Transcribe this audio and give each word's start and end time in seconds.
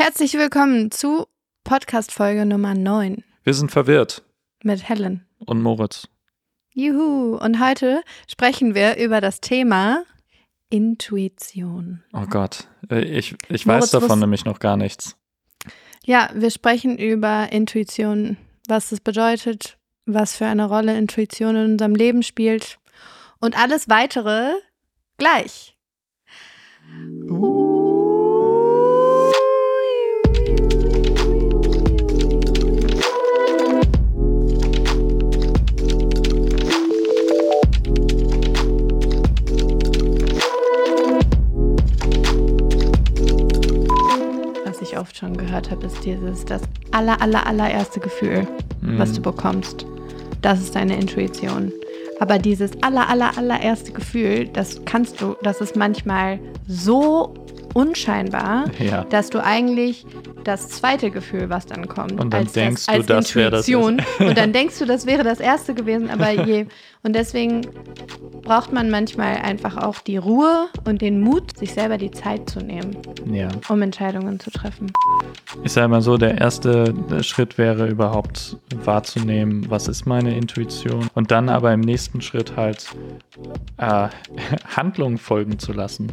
Herzlich 0.00 0.34
willkommen 0.34 0.92
zu 0.92 1.26
Podcast-Folge 1.64 2.46
Nummer 2.46 2.72
9 2.72 3.24
Wir 3.42 3.52
sind 3.52 3.72
verwirrt. 3.72 4.22
mit 4.62 4.88
Helen. 4.88 5.26
Und 5.44 5.60
Moritz. 5.60 6.06
Juhu! 6.72 7.36
Und 7.36 7.58
heute 7.60 8.02
sprechen 8.28 8.76
wir 8.76 8.96
über 8.96 9.20
das 9.20 9.40
Thema 9.40 10.04
Intuition. 10.70 12.04
Oh 12.12 12.26
Gott. 12.30 12.68
Äh, 12.88 13.00
Ich, 13.06 13.34
ich 13.48 13.66
Moritz, 13.66 13.82
weiß 13.82 13.90
davon 13.90 14.20
nämlich 14.20 14.44
noch 14.44 14.60
gar 14.60 14.76
nichts. 14.76 15.16
Ja, 16.04 16.30
wir 16.32 16.52
sprechen 16.52 16.96
über 16.96 17.50
Intuition, 17.50 18.36
was 18.68 18.92
es 18.92 19.00
bedeutet, 19.00 19.78
was 20.06 20.36
für 20.36 20.46
eine 20.46 20.68
Rolle 20.68 20.96
Intuition 20.96 21.56
in 21.56 21.72
unserem 21.72 21.96
Leben 21.96 22.22
spielt 22.22 22.78
und 23.40 23.58
alles 23.58 23.88
weitere 23.88 24.52
gleich. 25.18 25.76
Was 27.26 27.87
ich 44.98 45.02
oft 45.02 45.16
schon 45.16 45.36
gehört 45.36 45.70
habe, 45.70 45.86
ist 45.86 46.04
dieses 46.04 46.44
das 46.44 46.62
aller 46.90 47.20
aller 47.22 47.46
allererste 47.46 48.00
Gefühl, 48.00 48.46
was 48.82 49.12
du 49.12 49.20
bekommst. 49.22 49.86
Das 50.42 50.60
ist 50.60 50.74
deine 50.74 50.96
Intuition. 50.96 51.72
Aber 52.20 52.38
dieses 52.38 52.72
aller 52.82 53.08
aller 53.08 53.36
allererste 53.38 53.92
Gefühl, 53.92 54.48
das 54.48 54.80
kannst 54.84 55.20
du, 55.20 55.36
das 55.42 55.60
ist 55.60 55.76
manchmal 55.76 56.40
so 56.66 57.34
unscheinbar, 57.74 58.64
Ja. 58.80 59.04
dass 59.04 59.30
du 59.30 59.42
eigentlich 59.42 60.04
das 60.42 60.68
zweite 60.68 61.10
Gefühl, 61.10 61.48
was 61.50 61.66
dann 61.66 61.86
kommt, 61.86 62.12
Und 62.20 62.32
dann 62.32 62.42
als 62.44 62.52
denkst 62.52 62.86
das, 62.86 62.86
du, 62.86 62.92
als 62.92 63.06
das 63.06 63.34
wäre 63.36 63.50
das 63.50 63.68
Intuition. 63.68 64.02
und 64.28 64.36
dann 64.38 64.52
denkst 64.52 64.78
du, 64.78 64.86
das 64.86 65.06
wäre 65.06 65.22
das 65.22 65.38
erste 65.38 65.74
gewesen, 65.74 66.10
aber 66.10 66.30
je. 66.46 66.66
Und 67.02 67.14
deswegen 67.14 67.62
braucht 68.42 68.72
man 68.72 68.90
manchmal 68.90 69.36
einfach 69.36 69.76
auch 69.76 70.00
die 70.00 70.16
Ruhe 70.16 70.66
und 70.84 71.00
den 71.00 71.20
Mut, 71.20 71.56
sich 71.56 71.72
selber 71.72 71.96
die 71.96 72.10
Zeit 72.10 72.50
zu 72.50 72.58
nehmen, 72.60 72.96
Ja. 73.30 73.48
um 73.68 73.80
Entscheidungen 73.82 74.40
zu 74.40 74.50
treffen. 74.50 74.92
Ich 75.62 75.72
sage 75.72 75.88
mal 75.88 76.02
so, 76.02 76.16
der 76.16 76.38
erste 76.38 76.92
Schritt 77.22 77.56
wäre 77.56 77.86
überhaupt 77.88 78.56
wahrzunehmen, 78.84 79.66
was 79.70 79.86
ist 79.88 80.06
meine 80.06 80.36
Intuition. 80.36 81.08
Und 81.14 81.30
dann 81.30 81.48
aber 81.48 81.72
im 81.72 81.80
nächsten 81.80 82.20
Schritt 82.20 82.56
halt 82.56 82.86
äh, 83.76 84.08
Handlungen 84.76 85.18
folgen 85.18 85.58
zu 85.58 85.72
lassen. 85.72 86.08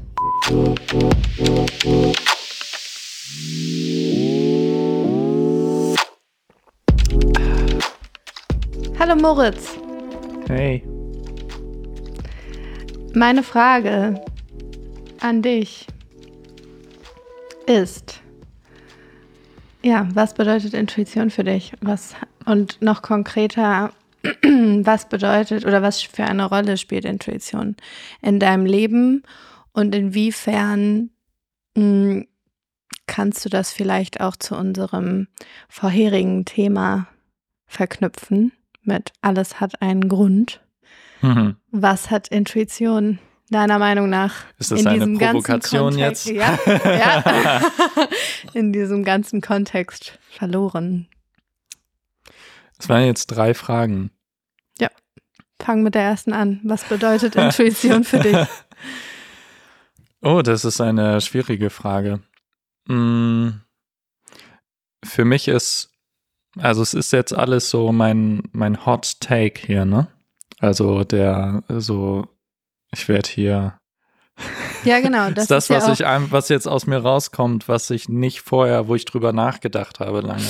Hallo 8.99 9.15
Moritz, 9.15 9.77
Hey. 10.47 10.83
meine 13.15 13.43
Frage 13.43 14.23
an 15.21 15.41
dich 15.41 15.87
ist, 17.65 18.21
ja, 19.81 20.07
was 20.13 20.33
bedeutet 20.33 20.73
Intuition 20.73 21.29
für 21.29 21.43
dich? 21.43 21.73
Was 21.81 22.15
und 22.45 22.81
noch 22.81 23.01
konkreter, 23.01 23.93
was 24.43 25.09
bedeutet 25.09 25.65
oder 25.65 25.81
was 25.81 26.01
für 26.01 26.25
eine 26.25 26.45
Rolle 26.45 26.77
spielt 26.77 27.05
Intuition 27.05 27.75
in 28.21 28.39
deinem 28.39 28.65
Leben 28.65 29.23
und 29.71 29.95
inwiefern 29.95 31.09
mh, 31.75 32.25
kannst 33.07 33.45
du 33.45 33.49
das 33.49 33.71
vielleicht 33.71 34.21
auch 34.21 34.35
zu 34.35 34.55
unserem 34.55 35.27
vorherigen 35.69 36.45
Thema 36.45 37.07
verknüpfen 37.67 38.51
mit 38.85 39.11
alles 39.21 39.59
hat 39.59 39.81
einen 39.81 40.07
Grund? 40.09 40.61
Mhm. 41.21 41.55
Was 41.71 42.09
hat 42.11 42.27
Intuition 42.27 43.19
deiner 43.49 43.79
Meinung 43.79 44.09
nach 44.09 44.33
Ist 44.57 44.71
das 44.71 44.85
eine 44.85 44.95
diesem 44.99 45.17
ganzen 45.17 45.43
Provokation 45.43 45.93
Kontext- 45.93 46.25
jetzt? 46.27 46.65
Ja, 46.65 46.93
ja. 46.97 47.61
in 48.53 48.73
diesem 48.73 49.03
ganzen 49.03 49.41
Kontext 49.41 50.17
verloren. 50.29 51.07
Es 52.77 52.89
waren 52.89 53.05
jetzt 53.05 53.27
drei 53.27 53.53
Fragen. 53.53 54.11
Fang 55.57 55.81
mit 55.81 55.95
der 55.95 56.03
ersten 56.03 56.31
an. 56.33 56.59
Was 56.63 56.83
bedeutet 56.83 57.35
Intuition 57.37 58.03
für 58.03 58.19
dich? 58.19 58.37
Oh, 60.21 60.41
das 60.43 60.63
ist 60.63 60.79
eine 60.79 61.21
schwierige 61.21 61.71
Frage. 61.71 62.19
Mm, 62.87 63.49
Für 65.03 65.25
mich 65.25 65.47
ist, 65.47 65.91
also 66.59 66.81
es 66.81 66.93
ist 66.93 67.11
jetzt 67.13 67.33
alles 67.33 67.69
so 67.69 67.91
mein, 67.91 68.43
mein 68.51 68.85
Hot 68.85 69.19
Take 69.19 69.61
hier, 69.65 69.85
ne? 69.85 70.07
Also 70.59 71.03
der, 71.03 71.63
so, 71.69 72.27
ich 72.91 73.07
werde 73.07 73.29
hier, 73.29 73.73
Ja, 74.83 74.99
genau. 75.01 75.29
das 75.31 75.43
ist 75.45 75.51
das, 75.51 75.63
ist 75.65 75.69
ja 75.69 75.75
was 75.77 75.99
ich, 75.99 76.05
ein- 76.05 76.31
was 76.31 76.49
jetzt 76.49 76.67
aus 76.67 76.87
mir 76.87 76.97
rauskommt, 76.99 77.67
was 77.67 77.89
ich 77.89 78.09
nicht 78.09 78.41
vorher, 78.41 78.87
wo 78.87 78.95
ich 78.95 79.05
drüber 79.05 79.33
nachgedacht 79.33 79.99
habe 79.99 80.21
lange. 80.21 80.43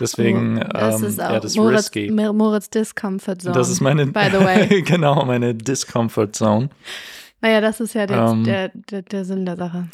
Deswegen, 0.00 0.58
das 0.60 1.00
ähm, 1.00 1.06
ist 1.08 1.20
auch 1.20 1.30
ja, 1.30 1.40
das 1.40 1.52
ist 1.52 1.56
Moritz, 1.56 1.78
risky. 1.78 2.10
Mo- 2.10 2.32
Moritz 2.32 2.68
Discomfort 2.68 3.42
Zone. 3.42 3.54
Das 3.54 3.68
ist 3.68 3.80
meine, 3.80 4.06
by 4.06 4.26
the 4.32 4.40
way. 4.44 4.82
genau, 4.86 5.24
meine 5.24 5.54
Discomfort 5.54 6.34
Zone. 6.34 6.68
Naja, 7.40 7.60
das 7.60 7.78
ist 7.80 7.94
ja 7.94 8.06
der, 8.06 8.18
Ähm. 8.30 8.42
der, 8.44 8.70
der, 8.90 9.02
der 9.02 9.24
Sinn 9.24 9.44
der 9.46 9.56
Sache. 9.56 9.86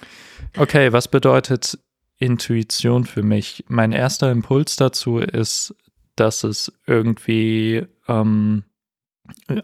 Okay, 0.56 0.92
was 0.92 1.08
bedeutet 1.08 1.78
Intuition 2.20 3.04
für 3.04 3.22
mich? 3.22 3.64
Mein 3.68 3.92
erster 3.92 4.30
Impuls 4.30 4.76
dazu 4.76 5.18
ist, 5.18 5.74
dass 6.14 6.44
es 6.44 6.72
irgendwie 6.86 7.86
ähm, 8.06 8.64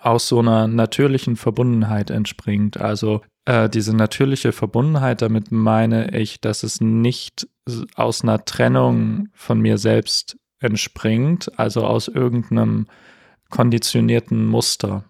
aus 0.01 0.29
so 0.29 0.41
einer 0.41 0.67
natürlichen 0.67 1.37
Verbundenheit 1.37 2.11
entspringt. 2.11 2.81
Also 2.81 3.23
äh, 3.45 3.69
diese 3.69 3.95
natürliche 3.95 4.53
Verbundenheit, 4.53 5.23
damit 5.23 5.53
meine 5.53 6.19
ich, 6.19 6.41
dass 6.41 6.63
es 6.63 6.81
nicht 6.81 7.49
aus 7.95 8.23
einer 8.23 8.45
Trennung 8.45 9.29
von 9.35 9.61
mir 9.61 9.79
selbst 9.79 10.39
entspringt, 10.59 11.59
also 11.59 11.87
aus 11.87 12.09
irgendeinem 12.09 12.87
konditionierten 13.51 14.47
Muster. 14.47 15.05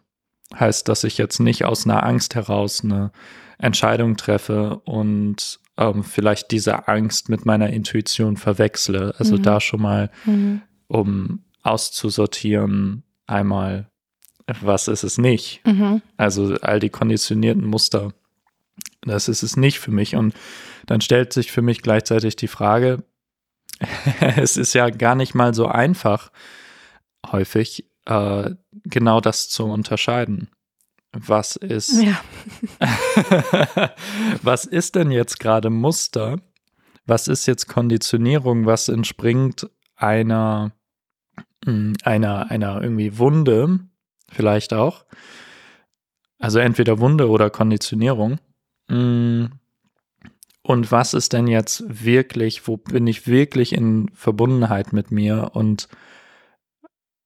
Heißt, 0.58 0.88
dass 0.88 1.04
ich 1.04 1.18
jetzt 1.18 1.40
nicht 1.40 1.64
aus 1.64 1.86
einer 1.86 2.04
Angst 2.04 2.34
heraus 2.34 2.82
eine 2.84 3.10
Entscheidung 3.58 4.16
treffe 4.16 4.80
und 4.84 5.60
ähm, 5.78 6.04
vielleicht 6.04 6.50
diese 6.50 6.88
Angst 6.88 7.28
mit 7.28 7.44
meiner 7.46 7.70
Intuition 7.70 8.36
verwechsle. 8.36 9.14
Also 9.18 9.36
Mhm. 9.36 9.42
da 9.42 9.60
schon 9.60 9.82
mal, 9.82 10.10
Mhm. 10.24 10.62
um 10.88 11.44
auszusortieren, 11.62 13.02
einmal, 13.26 13.90
was 14.60 14.88
ist 14.88 15.02
es 15.02 15.18
nicht? 15.18 15.60
Mhm. 15.66 16.02
Also 16.16 16.54
all 16.62 16.78
die 16.80 16.90
konditionierten 16.90 17.64
Muster, 17.66 18.12
das 19.02 19.28
ist 19.28 19.42
es 19.42 19.56
nicht 19.56 19.78
für 19.80 19.90
mich. 19.90 20.14
Und 20.16 20.34
dann 20.86 21.00
stellt 21.00 21.32
sich 21.32 21.50
für 21.52 21.62
mich 21.62 21.82
gleichzeitig 21.82 22.36
die 22.36 22.48
Frage, 22.48 23.02
es 24.36 24.56
ist 24.56 24.72
ja 24.74 24.88
gar 24.90 25.14
nicht 25.16 25.34
mal 25.34 25.52
so 25.54 25.66
einfach, 25.66 26.30
häufig 27.30 27.90
äh, 28.06 28.50
genau 28.84 29.20
das 29.20 29.48
zu 29.48 29.64
unterscheiden. 29.64 30.48
Was 31.12 31.56
ist 31.56 32.02
Ja. 32.02 32.20
was 34.42 34.64
ist 34.64 34.94
denn 34.94 35.10
jetzt 35.10 35.40
gerade 35.40 35.70
Muster? 35.70 36.40
Was 37.06 37.28
ist 37.28 37.46
jetzt 37.46 37.68
Konditionierung? 37.68 38.66
Was 38.66 38.88
entspringt 38.88 39.70
einer, 39.94 40.72
mh, 41.64 41.94
einer, 42.04 42.50
einer 42.50 42.82
irgendwie 42.82 43.18
Wunde? 43.18 43.80
Vielleicht 44.30 44.74
auch. 44.74 45.04
Also 46.38 46.58
entweder 46.58 46.98
Wunde 46.98 47.28
oder 47.28 47.50
Konditionierung. 47.50 48.38
Mm. 48.88 49.46
Und 50.62 50.90
was 50.90 51.14
ist 51.14 51.32
denn 51.32 51.46
jetzt 51.46 51.84
wirklich, 52.04 52.66
wo 52.66 52.76
bin 52.76 53.06
ich 53.06 53.28
wirklich 53.28 53.72
in 53.72 54.10
Verbundenheit 54.14 54.92
mit 54.92 55.12
mir? 55.12 55.52
Und, 55.54 55.88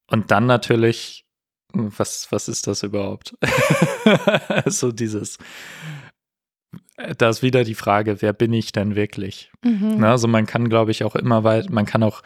und 0.07 0.29
dann 0.29 0.45
natürlich, 0.45 1.25
was, 1.73 2.31
was 2.31 2.47
ist 2.47 2.67
das 2.67 2.83
überhaupt? 2.83 3.35
so 4.65 4.91
dieses, 4.91 5.37
da 7.17 7.29
ist 7.29 7.41
wieder 7.41 7.63
die 7.63 7.75
Frage, 7.75 8.21
wer 8.21 8.33
bin 8.33 8.53
ich 8.53 8.71
denn 8.71 8.95
wirklich? 8.95 9.51
Mhm. 9.63 9.97
Ne, 9.99 10.09
also 10.09 10.27
man 10.27 10.45
kann, 10.45 10.69
glaube 10.69 10.91
ich, 10.91 11.03
auch 11.03 11.15
immer 11.15 11.43
weit, 11.43 11.69
man 11.69 11.85
kann 11.85 12.03
auch 12.03 12.21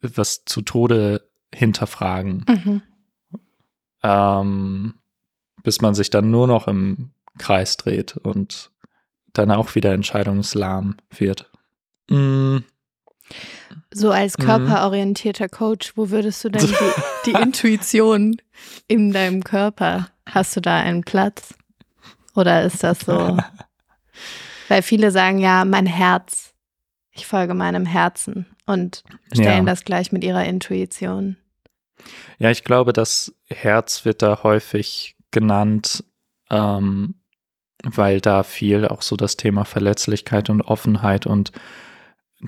was 0.00 0.44
zu 0.44 0.62
Tode 0.62 1.28
hinterfragen, 1.54 2.44
Mhm. 2.48 2.82
ähm, 4.02 4.94
bis 5.62 5.80
man 5.80 5.94
sich 5.94 6.10
dann 6.10 6.30
nur 6.30 6.46
noch 6.46 6.68
im 6.68 7.10
Kreis 7.38 7.76
dreht 7.76 8.16
und 8.16 8.70
dann 9.32 9.50
auch 9.50 9.74
wieder 9.74 9.92
entscheidungslahm 9.92 10.96
wird. 11.10 11.50
Mm, 12.08 12.58
So 13.92 14.10
als 14.10 14.38
Mhm. 14.38 14.44
körperorientierter 14.44 15.48
Coach, 15.48 15.96
wo 15.96 16.10
würdest 16.10 16.44
du 16.44 16.48
denn 16.50 16.66
die, 16.66 16.74
die 17.26 17.32
Intuition 17.42 18.36
in 18.86 19.12
deinem 19.12 19.42
Körper, 19.44 20.08
hast 20.26 20.56
du 20.56 20.60
da 20.60 20.78
einen 20.78 21.02
Platz? 21.04 21.54
Oder 22.34 22.62
ist 22.62 22.82
das 22.82 23.00
so? 23.00 23.38
Weil 24.68 24.82
viele 24.82 25.10
sagen 25.10 25.38
ja, 25.38 25.64
mein 25.64 25.86
Herz 25.86 26.54
ich 27.14 27.26
folge 27.26 27.54
meinem 27.54 27.86
Herzen 27.86 28.46
und 28.66 29.04
stellen 29.32 29.66
ja. 29.66 29.72
das 29.72 29.84
gleich 29.84 30.12
mit 30.12 30.24
ihrer 30.24 30.44
Intuition. 30.44 31.36
Ja, 32.38 32.50
ich 32.50 32.64
glaube, 32.64 32.92
das 32.92 33.34
Herz 33.46 34.04
wird 34.04 34.20
da 34.20 34.42
häufig 34.42 35.16
genannt, 35.30 36.04
ähm, 36.50 37.14
weil 37.84 38.20
da 38.20 38.42
viel 38.42 38.86
auch 38.86 39.02
so 39.02 39.16
das 39.16 39.36
Thema 39.36 39.64
Verletzlichkeit 39.64 40.50
und 40.50 40.60
Offenheit 40.60 41.26
und 41.26 41.52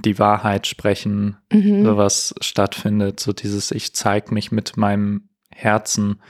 die 0.05 0.19
Wahrheit 0.19 0.67
sprechen, 0.67 1.37
mhm. 1.53 1.85
sowas 1.85 2.35
stattfindet. 2.41 3.21
So 3.21 3.33
dieses 3.33 3.71
Ich 3.71 3.95
zeige 3.95 4.33
mich 4.35 4.53
mit 4.53 4.77
meinem 4.77 5.29
Herzen. 5.51 6.21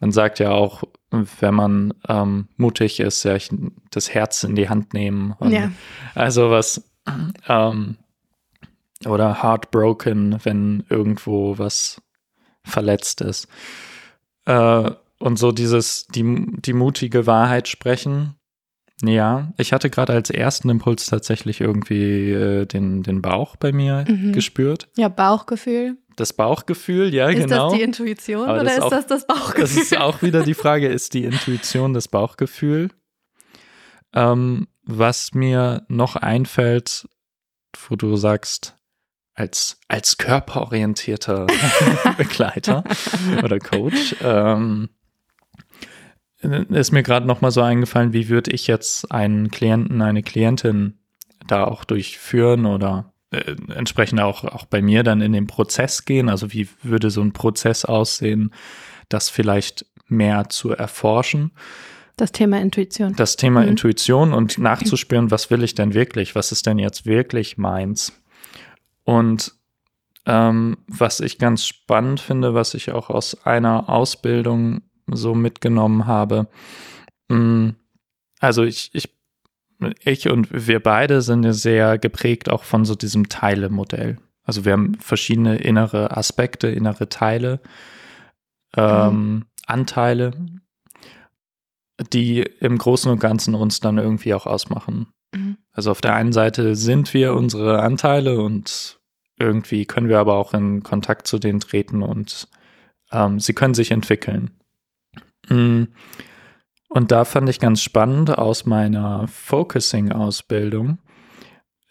Man 0.00 0.12
sagt 0.12 0.38
ja 0.38 0.50
auch, 0.50 0.84
wenn 1.10 1.54
man 1.54 1.94
ähm, 2.08 2.48
mutig 2.56 3.00
ist, 3.00 3.24
ja, 3.24 3.34
ich, 3.34 3.50
das 3.90 4.12
Herz 4.12 4.44
in 4.44 4.54
die 4.54 4.68
Hand 4.68 4.92
nehmen. 4.92 5.34
ja. 5.40 5.72
Also 6.14 6.50
was 6.50 6.90
ähm, 7.48 7.96
oder 9.04 9.42
heartbroken, 9.42 10.38
wenn 10.44 10.84
irgendwo 10.88 11.58
was 11.58 12.02
verletzt 12.64 13.20
ist. 13.20 13.48
Äh, 14.46 14.90
und 15.18 15.38
so 15.38 15.52
dieses, 15.52 16.06
die, 16.08 16.46
die 16.58 16.72
mutige 16.72 17.26
Wahrheit 17.26 17.68
sprechen. 17.68 18.34
Ja, 19.02 19.52
ich 19.58 19.72
hatte 19.72 19.90
gerade 19.90 20.14
als 20.14 20.30
ersten 20.30 20.70
Impuls 20.70 21.06
tatsächlich 21.06 21.60
irgendwie 21.60 22.30
äh, 22.30 22.66
den, 22.66 23.02
den 23.02 23.20
Bauch 23.20 23.56
bei 23.56 23.72
mir 23.72 24.04
mhm. 24.08 24.32
gespürt. 24.32 24.88
Ja, 24.96 25.08
Bauchgefühl. 25.08 25.98
Das 26.16 26.32
Bauchgefühl, 26.32 27.12
ja, 27.12 27.28
ist 27.28 27.42
genau. 27.42 27.66
Ist 27.66 27.72
das 27.72 27.78
die 27.78 27.82
Intuition 27.82 28.48
Aber 28.48 28.62
oder 28.62 28.72
ist, 28.72 28.82
auch, 28.82 28.90
das 28.90 29.06
das 29.06 29.26
Bauchgefühl? 29.26 29.62
Das 29.62 29.76
ist 29.76 29.96
auch 29.98 30.22
wieder 30.22 30.42
die 30.42 30.54
Frage, 30.54 30.88
ist 30.88 31.12
die 31.12 31.24
Intuition 31.24 31.92
das 31.92 32.08
Bauchgefühl? 32.08 32.90
Ähm, 34.14 34.66
was 34.82 35.34
mir 35.34 35.84
noch 35.88 36.16
einfällt, 36.16 37.06
wo 37.88 37.96
du 37.96 38.16
sagst, 38.16 38.76
als, 39.34 39.78
als 39.88 40.16
körperorientierter 40.16 41.46
Begleiter 42.16 42.82
oder 43.44 43.58
Coach, 43.58 44.16
ähm, 44.22 44.88
ist 46.40 46.92
mir 46.92 47.02
gerade 47.02 47.26
noch 47.26 47.40
mal 47.40 47.50
so 47.50 47.62
eingefallen, 47.62 48.12
wie 48.12 48.28
würde 48.28 48.50
ich 48.50 48.66
jetzt 48.66 49.10
einen 49.10 49.50
Klienten, 49.50 50.02
eine 50.02 50.22
Klientin 50.22 50.98
da 51.46 51.64
auch 51.64 51.84
durchführen 51.84 52.66
oder 52.66 53.12
äh, 53.30 53.56
entsprechend 53.74 54.20
auch, 54.20 54.44
auch 54.44 54.66
bei 54.66 54.82
mir 54.82 55.02
dann 55.02 55.20
in 55.20 55.32
den 55.32 55.46
Prozess 55.46 56.04
gehen? 56.04 56.28
Also 56.28 56.52
wie 56.52 56.68
würde 56.82 57.10
so 57.10 57.22
ein 57.22 57.32
Prozess 57.32 57.84
aussehen, 57.84 58.52
das 59.08 59.28
vielleicht 59.28 59.86
mehr 60.08 60.48
zu 60.48 60.70
erforschen? 60.72 61.52
Das 62.16 62.32
Thema 62.32 62.60
Intuition. 62.60 63.14
Das 63.16 63.36
Thema 63.36 63.62
mhm. 63.62 63.68
Intuition 63.68 64.32
und 64.32 64.58
nachzuspüren, 64.58 65.30
was 65.30 65.50
will 65.50 65.62
ich 65.62 65.74
denn 65.74 65.94
wirklich? 65.94 66.34
Was 66.34 66.52
ist 66.52 66.66
denn 66.66 66.78
jetzt 66.78 67.06
wirklich 67.06 67.58
meins? 67.58 68.12
Und 69.04 69.52
ähm, 70.24 70.78
was 70.88 71.20
ich 71.20 71.38
ganz 71.38 71.66
spannend 71.66 72.20
finde, 72.20 72.54
was 72.54 72.74
ich 72.74 72.90
auch 72.90 73.10
aus 73.10 73.46
einer 73.46 73.88
Ausbildung 73.88 74.82
so 75.06 75.34
mitgenommen 75.34 76.06
habe, 76.06 76.48
mm, 77.28 77.70
also 78.40 78.64
ich, 78.64 78.90
ich, 78.92 79.14
ich 80.04 80.28
und 80.28 80.48
wir 80.50 80.80
beide 80.80 81.22
sind 81.22 81.44
ja 81.44 81.52
sehr 81.52 81.98
geprägt 81.98 82.50
auch 82.50 82.64
von 82.64 82.84
so 82.84 82.94
diesem 82.94 83.28
Teile-Modell. 83.28 84.18
Also 84.42 84.64
wir 84.64 84.72
haben 84.72 84.94
verschiedene 84.96 85.56
innere 85.56 86.16
Aspekte, 86.16 86.68
innere 86.68 87.08
Teile, 87.08 87.60
ähm, 88.76 89.10
mhm. 89.10 89.44
Anteile, 89.66 90.32
die 92.12 92.42
im 92.60 92.78
Großen 92.78 93.10
und 93.10 93.18
Ganzen 93.18 93.54
uns 93.54 93.80
dann 93.80 93.98
irgendwie 93.98 94.34
auch 94.34 94.46
ausmachen. 94.46 95.08
Mhm. 95.34 95.56
Also 95.72 95.90
auf 95.90 96.00
der 96.00 96.14
einen 96.14 96.32
Seite 96.32 96.76
sind 96.76 97.12
wir 97.12 97.34
unsere 97.34 97.82
Anteile 97.82 98.40
und 98.40 99.00
irgendwie 99.38 99.84
können 99.84 100.08
wir 100.08 100.18
aber 100.18 100.34
auch 100.34 100.54
in 100.54 100.82
Kontakt 100.82 101.26
zu 101.26 101.38
denen 101.38 101.60
treten 101.60 102.02
und 102.02 102.48
ähm, 103.12 103.40
sie 103.40 103.52
können 103.52 103.74
sich 103.74 103.90
entwickeln. 103.90 104.55
Mhm. 105.48 105.88
Und 106.88 107.12
da 107.12 107.24
fand 107.24 107.48
ich 107.48 107.60
ganz 107.60 107.82
spannend 107.82 108.36
aus 108.36 108.64
meiner 108.64 109.26
Focusing-Ausbildung 109.28 110.98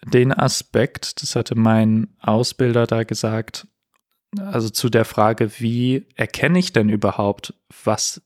den 0.05 0.31
Aspekt, 0.31 1.21
das 1.21 1.35
hatte 1.35 1.55
mein 1.55 2.15
Ausbilder 2.19 2.85
da 2.85 3.03
gesagt, 3.03 3.67
also 4.37 4.69
zu 4.69 4.89
der 4.89 5.05
Frage, 5.05 5.59
wie 5.59 6.07
erkenne 6.15 6.59
ich 6.59 6.73
denn 6.73 6.89
überhaupt, 6.89 7.53
was 7.83 8.21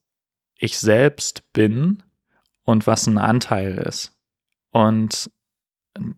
ich 0.55 0.77
selbst 0.77 1.53
bin 1.53 2.03
und 2.63 2.87
was 2.87 3.07
ein 3.07 3.17
Anteil 3.17 3.77
ist. 3.77 4.17
Und 4.71 5.31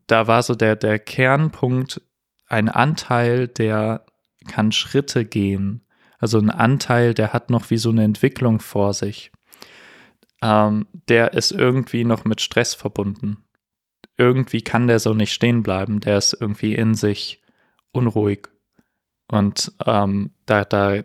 da 0.07 0.27
war 0.27 0.43
so 0.43 0.55
der, 0.55 0.75
der 0.75 0.99
Kernpunkt, 0.99 2.01
ein 2.47 2.69
Anteil, 2.69 3.47
der 3.47 4.05
kann 4.47 4.71
Schritte 4.71 5.25
gehen. 5.25 5.85
Also 6.21 6.37
ein 6.37 6.51
Anteil, 6.51 7.15
der 7.15 7.33
hat 7.33 7.49
noch 7.49 7.71
wie 7.71 7.77
so 7.77 7.89
eine 7.89 8.03
Entwicklung 8.03 8.59
vor 8.59 8.93
sich. 8.93 9.31
Ähm, 10.43 10.85
der 11.09 11.33
ist 11.33 11.51
irgendwie 11.51 12.03
noch 12.03 12.25
mit 12.25 12.41
Stress 12.41 12.75
verbunden. 12.75 13.43
Irgendwie 14.17 14.61
kann 14.61 14.87
der 14.87 14.99
so 14.99 15.15
nicht 15.15 15.33
stehen 15.33 15.63
bleiben. 15.63 15.99
Der 15.99 16.19
ist 16.19 16.37
irgendwie 16.39 16.75
in 16.75 16.93
sich 16.93 17.41
unruhig. 17.91 18.47
Und 19.27 19.73
ähm, 19.85 20.31
da, 20.45 20.63
da, 20.63 21.03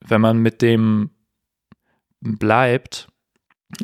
wenn 0.00 0.20
man 0.20 0.36
mit 0.38 0.60
dem 0.60 1.10
bleibt, 2.20 3.08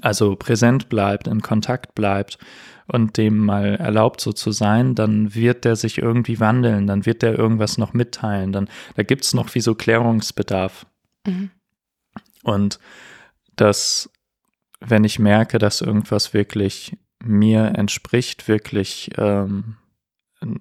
also 0.01 0.37
präsent 0.37 0.89
bleibt, 0.89 1.27
in 1.27 1.41
Kontakt 1.41 1.95
bleibt 1.95 2.39
und 2.87 3.17
dem 3.17 3.39
mal 3.39 3.77
erlaubt 3.77 4.21
so 4.21 4.33
zu 4.33 4.51
sein, 4.51 4.95
dann 4.95 5.35
wird 5.35 5.65
der 5.65 5.77
sich 5.77 5.99
irgendwie 5.99 6.41
wandeln, 6.41 6.87
dann 6.87 7.07
wird 7.07 7.23
der 7.23 7.39
irgendwas 7.39 7.79
noch 7.79 7.93
mitteilen, 7.93 8.53
dann 8.53 8.69
da 8.97 9.03
gibt 9.03 9.25
es 9.25 9.35
noch 9.35 9.55
wie 9.55 9.61
so 9.61 9.75
Klärungsbedarf. 9.75 10.87
Mhm. 11.27 11.51
Und 12.43 12.79
das, 13.57 14.11
wenn 14.81 15.05
ich 15.05 15.19
merke, 15.19 15.59
dass 15.59 15.81
irgendwas 15.81 16.33
wirklich 16.33 16.97
mir 17.23 17.73
entspricht, 17.77 18.49
wirklich 18.49 19.11
ähm, 19.19 19.77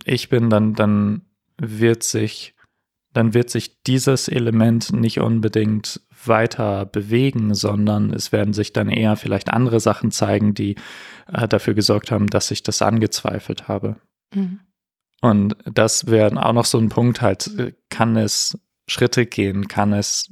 ich 0.05 0.29
bin, 0.29 0.49
dann, 0.49 0.73
dann 0.73 1.21
wird 1.57 2.03
sich, 2.03 2.55
dann 3.13 3.33
wird 3.33 3.49
sich 3.49 3.83
dieses 3.83 4.27
Element 4.27 4.91
nicht 4.91 5.19
unbedingt 5.19 6.01
weiter 6.27 6.85
bewegen, 6.85 7.53
sondern 7.53 8.13
es 8.13 8.31
werden 8.31 8.53
sich 8.53 8.73
dann 8.73 8.89
eher 8.89 9.15
vielleicht 9.15 9.51
andere 9.51 9.79
Sachen 9.79 10.11
zeigen, 10.11 10.53
die 10.53 10.75
äh, 11.31 11.47
dafür 11.47 11.73
gesorgt 11.73 12.11
haben, 12.11 12.27
dass 12.27 12.51
ich 12.51 12.63
das 12.63 12.81
angezweifelt 12.81 13.67
habe. 13.67 13.97
Mhm. 14.33 14.59
Und 15.21 15.57
das 15.65 16.07
wäre 16.07 16.45
auch 16.45 16.53
noch 16.53 16.65
so 16.65 16.77
ein 16.77 16.89
Punkt 16.89 17.21
halt, 17.21 17.47
äh, 17.57 17.73
kann 17.89 18.15
es 18.15 18.57
Schritte 18.87 19.25
gehen, 19.25 19.67
kann 19.67 19.93
es 19.93 20.31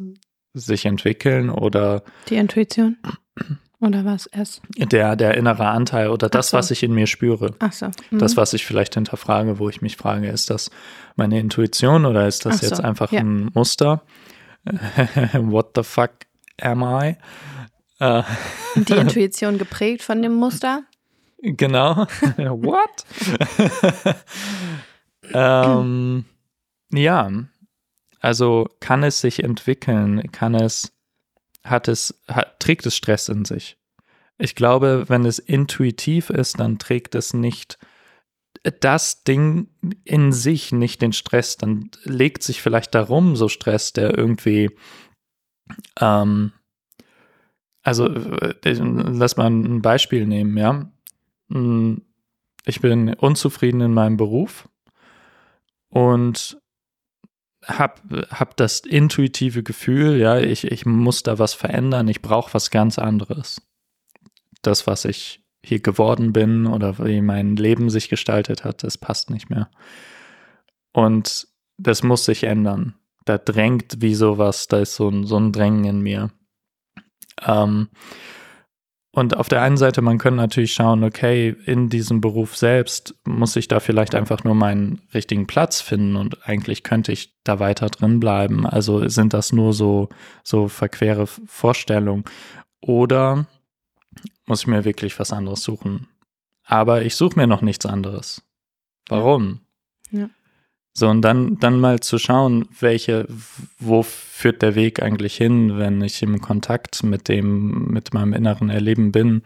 sich 0.53 0.85
entwickeln 0.85 1.49
oder 1.49 2.03
die 2.29 2.35
Intuition 2.35 2.97
oder 3.81 4.05
was 4.05 4.27
es? 4.27 4.61
Der, 4.77 5.15
der 5.15 5.35
innere 5.35 5.67
Anteil 5.67 6.09
oder 6.09 6.29
das, 6.29 6.49
so. 6.49 6.57
was 6.57 6.71
ich 6.71 6.81
in 6.81 6.93
mir 6.93 7.07
spüre. 7.07 7.55
Ach 7.59 7.73
so. 7.73 7.87
Mhm. 8.09 8.19
Das, 8.19 8.37
was 8.37 8.53
ich 8.53 8.65
vielleicht 8.65 8.95
hinterfrage, 8.95 9.59
wo 9.59 9.69
ich 9.69 9.81
mich 9.81 9.97
frage, 9.97 10.29
ist 10.29 10.49
das 10.49 10.71
meine 11.15 11.39
Intuition 11.39 12.05
oder 12.05 12.27
ist 12.27 12.45
das 12.45 12.57
Ach 12.57 12.61
jetzt 12.63 12.77
so. 12.77 12.83
einfach 12.83 13.11
ja. 13.11 13.19
ein 13.19 13.51
Muster? 13.53 14.03
What 15.33 15.71
the 15.75 15.83
fuck 15.83 16.11
am 16.61 16.83
I? 16.83 17.17
Äh, 17.99 18.23
Die 18.75 18.93
Intuition 18.93 19.57
geprägt 19.57 20.03
von 20.03 20.21
dem 20.21 20.33
Muster? 20.35 20.83
Genau. 21.41 21.95
What? 22.37 23.05
ähm, 25.33 26.25
ja, 26.91 27.31
also 28.19 28.67
kann 28.79 29.03
es 29.03 29.21
sich 29.21 29.43
entwickeln, 29.43 30.31
kann 30.31 30.55
es, 30.55 30.91
hat 31.63 31.87
es, 31.87 32.19
hat, 32.27 32.59
trägt 32.59 32.85
es 32.85 32.95
Stress 32.95 33.29
in 33.29 33.45
sich. 33.45 33.77
Ich 34.37 34.55
glaube, 34.55 35.05
wenn 35.07 35.25
es 35.25 35.39
intuitiv 35.39 36.29
ist, 36.29 36.59
dann 36.59 36.79
trägt 36.79 37.15
es 37.15 37.33
nicht 37.33 37.77
das 38.71 39.23
Ding 39.23 39.67
in 40.03 40.31
sich 40.31 40.71
nicht 40.71 41.01
den 41.01 41.13
Stress, 41.13 41.57
dann 41.57 41.91
legt 42.03 42.43
sich 42.43 42.61
vielleicht 42.61 42.95
darum 42.95 43.35
so 43.35 43.47
Stress, 43.47 43.93
der 43.93 44.17
irgendwie, 44.17 44.71
ähm, 45.99 46.51
also 47.83 48.07
äh, 48.07 48.55
lass 48.63 49.37
mal 49.37 49.49
ein 49.49 49.81
Beispiel 49.81 50.25
nehmen, 50.25 50.57
ja. 50.57 50.91
Hm, 51.51 52.01
ich 52.65 52.81
bin 52.81 53.13
unzufrieden 53.13 53.81
in 53.81 53.93
meinem 53.93 54.17
Beruf 54.17 54.67
und 55.89 56.57
hab, 57.63 58.01
hab 58.31 58.57
das 58.57 58.79
intuitive 58.79 59.63
Gefühl, 59.63 60.17
ja, 60.17 60.39
ich, 60.39 60.65
ich 60.65 60.85
muss 60.85 61.23
da 61.23 61.39
was 61.39 61.53
verändern, 61.53 62.07
ich 62.07 62.21
brauche 62.21 62.53
was 62.53 62.71
ganz 62.71 62.97
anderes. 62.99 63.61
Das, 64.61 64.87
was 64.87 65.05
ich 65.05 65.44
hier 65.65 65.79
geworden 65.79 66.33
bin 66.33 66.67
oder 66.67 66.99
wie 66.99 67.21
mein 67.21 67.55
Leben 67.55 67.89
sich 67.89 68.09
gestaltet 68.09 68.63
hat, 68.63 68.83
das 68.83 68.97
passt 68.97 69.29
nicht 69.29 69.49
mehr. 69.49 69.69
Und 70.93 71.47
das 71.77 72.03
muss 72.03 72.25
sich 72.25 72.43
ändern. 72.43 72.95
Da 73.25 73.37
drängt 73.37 74.01
wie 74.01 74.15
sowas, 74.15 74.67
da 74.67 74.79
ist 74.79 74.95
so 74.95 75.09
ein, 75.09 75.25
so 75.25 75.37
ein 75.37 75.51
Drängen 75.51 75.85
in 75.85 76.01
mir. 76.01 76.31
Ähm, 77.45 77.89
und 79.15 79.37
auf 79.37 79.47
der 79.47 79.61
einen 79.61 79.77
Seite, 79.77 80.01
man 80.01 80.17
könnte 80.17 80.37
natürlich 80.37 80.73
schauen, 80.73 81.01
okay, 81.05 81.55
in 81.65 81.87
diesem 81.87 82.19
Beruf 82.19 82.57
selbst 82.57 83.15
muss 83.25 83.55
ich 83.55 83.69
da 83.69 83.79
vielleicht 83.79 84.13
einfach 84.13 84.43
nur 84.43 84.55
meinen 84.55 85.01
richtigen 85.13 85.47
Platz 85.47 85.79
finden 85.79 86.17
und 86.17 86.45
eigentlich 86.45 86.83
könnte 86.83 87.13
ich 87.13 87.33
da 87.45 87.59
weiter 87.59 87.87
drin 87.87 88.19
bleiben. 88.19 88.67
Also 88.67 89.07
sind 89.07 89.33
das 89.33 89.53
nur 89.53 89.71
so, 89.71 90.09
so 90.43 90.67
verquere 90.67 91.27
Vorstellungen. 91.27 92.25
Oder 92.81 93.47
muss 94.45 94.61
ich 94.61 94.67
mir 94.67 94.85
wirklich 94.85 95.19
was 95.19 95.31
anderes 95.31 95.63
suchen? 95.63 96.07
Aber 96.65 97.03
ich 97.03 97.15
suche 97.15 97.37
mir 97.39 97.47
noch 97.47 97.61
nichts 97.61 97.85
anderes. 97.85 98.41
Warum? 99.07 99.61
Ja. 100.11 100.29
So, 100.93 101.09
und 101.09 101.21
dann, 101.21 101.59
dann 101.59 101.79
mal 101.79 101.99
zu 101.99 102.17
schauen, 102.17 102.69
welche, 102.79 103.27
wo 103.79 104.01
führt 104.01 104.61
der 104.61 104.75
Weg 104.75 105.01
eigentlich 105.01 105.35
hin, 105.35 105.77
wenn 105.77 106.01
ich 106.01 106.23
im 106.23 106.39
Kontakt 106.39 107.03
mit 107.03 107.27
dem, 107.27 107.89
mit 107.89 108.13
meinem 108.13 108.33
inneren 108.33 108.69
Erleben 108.69 109.11
bin? 109.11 109.41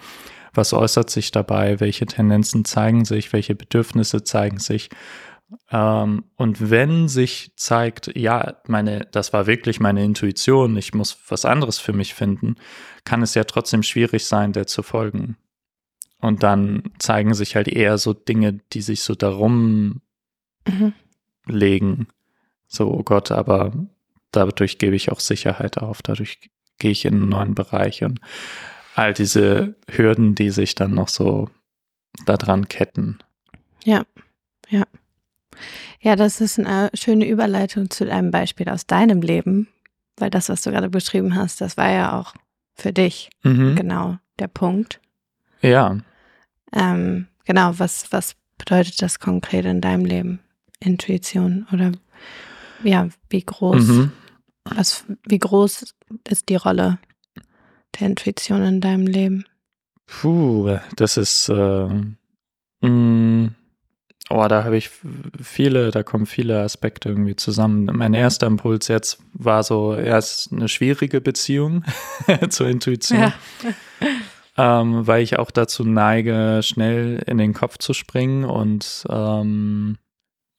Was 0.54 0.74
äußert 0.74 1.10
sich 1.10 1.32
dabei? 1.32 1.80
Welche 1.80 2.06
Tendenzen 2.06 2.66
zeigen 2.66 3.04
sich? 3.04 3.34
Welche 3.34 3.56
Bedürfnisse 3.56 4.24
zeigen 4.24 4.60
sich? 4.60 4.90
Ähm, 5.72 6.26
und 6.36 6.70
wenn 6.70 7.08
sich 7.08 7.54
zeigt, 7.56 8.16
ja, 8.16 8.58
meine, 8.68 9.08
das 9.12 9.34
war 9.34 9.48
wirklich 9.48 9.80
meine 9.80 10.04
Intuition, 10.04 10.78
ich 10.78 10.94
muss 10.94 11.18
was 11.28 11.46
anderes 11.46 11.80
für 11.80 11.94
mich 11.94 12.14
finden, 12.14 12.56
kann 13.04 13.22
es 13.22 13.36
ja 13.36 13.44
trotzdem 13.44 13.84
schwierig 13.84 14.26
sein, 14.26 14.54
der 14.54 14.68
zu 14.68 14.84
folgen. 14.84 15.38
Und 16.22 16.44
dann 16.44 16.84
zeigen 17.00 17.34
sich 17.34 17.56
halt 17.56 17.68
eher 17.68 17.98
so 17.98 18.14
Dinge, 18.14 18.60
die 18.74 18.82
sich 18.82 19.02
so 19.02 19.16
darum 19.16 20.02
mhm 20.68 20.94
legen. 21.50 22.08
So, 22.68 22.92
oh 22.92 23.04
Gott, 23.04 23.32
aber 23.32 23.74
dadurch 24.32 24.78
gebe 24.78 24.96
ich 24.96 25.12
auch 25.12 25.20
Sicherheit 25.20 25.78
auf, 25.78 26.02
dadurch 26.02 26.50
gehe 26.78 26.92
ich 26.92 27.06
in 27.06 27.16
einen 27.16 27.30
neuen 27.30 27.56
Bereich 27.56 28.04
und 28.04 28.22
all 28.96 29.14
diese 29.14 29.76
Hürden, 29.90 30.36
die 30.36 30.52
sich 30.52 30.76
dann 30.76 30.94
noch 30.94 31.10
so 31.10 31.50
daran 32.26 32.68
ketten. 32.68 33.20
Ja, 33.84 34.06
ja. 34.70 34.86
Ja, 36.02 36.16
das 36.16 36.42
ist 36.42 36.60
eine 36.60 36.90
schöne 36.94 37.28
Überleitung 37.28 37.90
zu 37.90 38.10
einem 38.12 38.32
Beispiel 38.32 38.70
aus 38.70 38.86
deinem 38.86 39.22
Leben, 39.22 39.68
weil 40.18 40.30
das, 40.30 40.50
was 40.50 40.62
du 40.62 40.72
gerade 40.72 40.90
beschrieben 40.90 41.36
hast, 41.36 41.62
das 41.62 41.78
war 41.78 41.90
ja 41.90 42.20
auch 42.20 42.34
für 42.76 42.94
dich 42.94 43.30
mhm. 43.44 43.76
genau 43.76 44.18
der 44.40 44.48
Punkt. 44.48 45.00
Ja. 45.62 45.98
Ähm, 46.74 47.28
genau, 47.46 47.74
was, 47.78 48.12
was 48.12 48.36
bedeutet 48.58 49.02
das 49.02 49.20
konkret 49.20 49.66
in 49.66 49.82
deinem 49.82 50.06
Leben? 50.06 50.40
Intuition 50.80 51.68
oder 51.74 51.92
ja, 52.84 53.10
wie 53.30 53.44
groß, 53.44 53.88
mhm. 53.88 54.12
was, 54.64 55.04
wie 55.28 55.40
groß 55.40 55.94
ist 56.30 56.50
die 56.50 56.56
Rolle 56.56 57.00
der 58.00 58.08
Intuition 58.08 58.64
in 58.64 58.82
deinem 58.82 59.06
Leben? 59.08 59.46
Puh, 60.06 60.78
das 60.96 61.18
ist, 61.18 61.50
äh, 61.50 61.88
mh, 62.82 62.88
mm, 62.88 63.56
oh, 64.30 64.48
da 64.48 64.64
habe 64.64 64.78
ich 64.78 64.90
viele, 65.42 65.92
da 65.92 66.04
kommen 66.04 66.26
viele 66.26 66.62
Aspekte 66.62 67.10
irgendwie 67.10 67.36
zusammen. 67.36 67.86
Mein 67.94 68.14
erster 68.14 68.48
Impuls 68.48 68.88
jetzt 68.88 69.20
war 69.34 69.64
so, 69.64 69.96
erst 69.96 70.52
eine 70.52 70.68
schwierige 70.68 71.22
Beziehung 71.22 71.84
zur 72.50 72.68
Intuition. 72.68 73.20
Ja. 73.20 73.34
ähm, 74.82 75.08
weil 75.08 75.24
ich 75.24 75.40
auch 75.40 75.52
dazu 75.52 75.84
neige, 75.84 76.62
schnell 76.64 77.24
in 77.26 77.38
den 77.38 77.54
Kopf 77.54 77.78
zu 77.78 77.94
springen 77.94 78.46
und 78.46 79.06
ähm, 79.10 79.98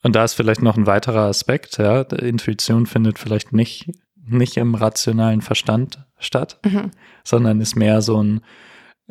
und 0.03 0.17
da 0.17 0.25
ist 0.25 0.35
vielleicht 0.35 0.63
noch 0.63 0.77
ein 0.77 0.87
weiterer 0.87 1.27
Aspekt, 1.27 1.79
ja, 1.79 2.03
Intuition 2.03 2.87
findet 2.87 3.19
vielleicht 3.19 3.53
nicht, 3.53 3.91
nicht 4.17 4.57
im 4.57 4.75
rationalen 4.75 5.43
Verstand 5.43 6.05
statt, 6.19 6.59
mhm. 6.65 6.91
sondern 7.23 7.61
ist 7.61 7.77
mehr 7.77 8.01
so 8.01 8.23
ein, 8.23 8.41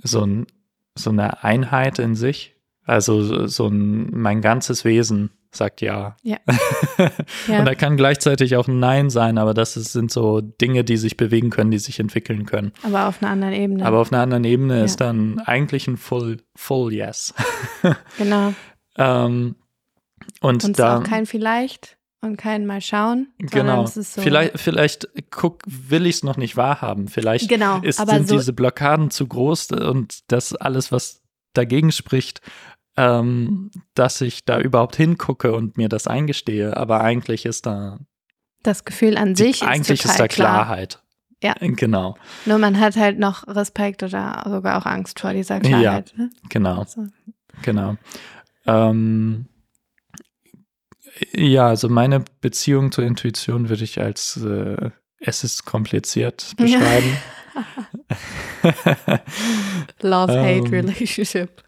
so 0.01 0.25
ein, 0.25 0.47
so 0.95 1.11
eine 1.11 1.43
Einheit 1.43 1.99
in 1.99 2.15
sich. 2.15 2.55
Also 2.89 3.45
so 3.45 3.67
ein, 3.67 4.09
mein 4.09 4.41
ganzes 4.41 4.83
Wesen 4.83 5.29
sagt 5.51 5.81
ja. 5.81 6.15
Ja. 6.23 6.37
ja. 7.47 7.59
Und 7.59 7.65
da 7.65 7.75
kann 7.75 7.97
gleichzeitig 7.97 8.55
auch 8.55 8.67
ein 8.67 8.79
Nein 8.79 9.11
sein, 9.11 9.37
aber 9.37 9.53
das 9.53 9.77
ist, 9.77 9.91
sind 9.91 10.09
so 10.09 10.41
Dinge, 10.41 10.83
die 10.83 10.97
sich 10.97 11.15
bewegen 11.15 11.51
können, 11.51 11.69
die 11.69 11.77
sich 11.77 11.99
entwickeln 11.99 12.47
können. 12.47 12.71
Aber 12.81 13.07
auf 13.07 13.21
einer 13.21 13.31
anderen 13.31 13.53
Ebene. 13.53 13.85
Aber 13.85 13.99
auf 13.99 14.11
einer 14.11 14.23
anderen 14.23 14.43
Ebene 14.43 14.79
ja. 14.79 14.83
ist 14.85 15.01
dann 15.01 15.39
eigentlich 15.39 15.87
ein 15.87 15.97
Full, 15.97 16.37
Full 16.55 16.91
Yes. 16.91 17.35
genau. 18.17 18.55
ähm, 18.97 19.55
und, 20.41 20.63
und 20.63 20.79
da 20.79 20.97
auch 20.97 21.03
kein 21.03 21.27
vielleicht 21.27 21.97
und 22.21 22.37
kein 22.37 22.65
mal 22.65 22.81
schauen. 22.81 23.27
Genau. 23.37 23.85
So 23.85 24.01
vielleicht, 24.01 24.59
vielleicht 24.59 25.09
guck, 25.29 25.61
will 25.67 26.07
ich 26.07 26.15
es 26.15 26.23
noch 26.23 26.37
nicht 26.37 26.57
wahrhaben. 26.57 27.07
Vielleicht 27.07 27.49
genau, 27.49 27.81
ist, 27.81 27.99
sind 27.99 28.27
so 28.27 28.37
diese 28.37 28.53
Blockaden 28.53 29.11
zu 29.11 29.27
groß 29.27 29.73
und 29.73 30.31
das 30.31 30.55
alles, 30.55 30.91
was 30.91 31.21
dagegen 31.53 31.91
spricht, 31.91 32.41
ähm, 32.99 33.71
dass 33.95 34.19
ich 34.19 34.43
da 34.43 34.59
überhaupt 34.59 34.97
hingucke 34.97 35.53
und 35.53 35.77
mir 35.77 35.87
das 35.87 36.05
eingestehe. 36.05 36.75
Aber 36.75 36.99
eigentlich 36.99 37.45
ist 37.45 37.65
da 37.65 37.97
das 38.61 38.83
Gefühl 38.83 39.17
an 39.17 39.35
sich 39.35 39.61
die, 39.61 39.65
eigentlich 39.65 40.03
ist, 40.03 40.11
ist 40.11 40.19
da 40.19 40.27
Klarheit. 40.27 41.01
Ja. 41.41 41.55
Genau. 41.61 42.17
Nur 42.45 42.57
man 42.57 42.77
hat 42.77 42.97
halt 42.97 43.17
noch 43.17 43.47
Respekt 43.47 44.03
oder 44.03 44.43
sogar 44.45 44.77
auch 44.77 44.85
Angst 44.85 45.21
vor 45.21 45.31
dieser 45.31 45.61
Klarheit. 45.61 46.13
Ja, 46.17 46.23
ne? 46.23 46.29
genau. 46.49 46.83
So. 46.83 47.05
Genau. 47.61 47.95
Ähm, 48.65 49.45
ja, 51.33 51.67
also 51.67 51.87
meine 51.87 52.25
Beziehung 52.41 52.91
zur 52.91 53.05
Intuition 53.05 53.69
würde 53.69 53.85
ich 53.85 54.01
als 54.01 54.35
äh, 54.35 54.89
es 55.19 55.45
ist 55.45 55.63
kompliziert 55.63 56.53
beschreiben. 56.57 57.17
Love-Hate-Relationship. 60.01 61.63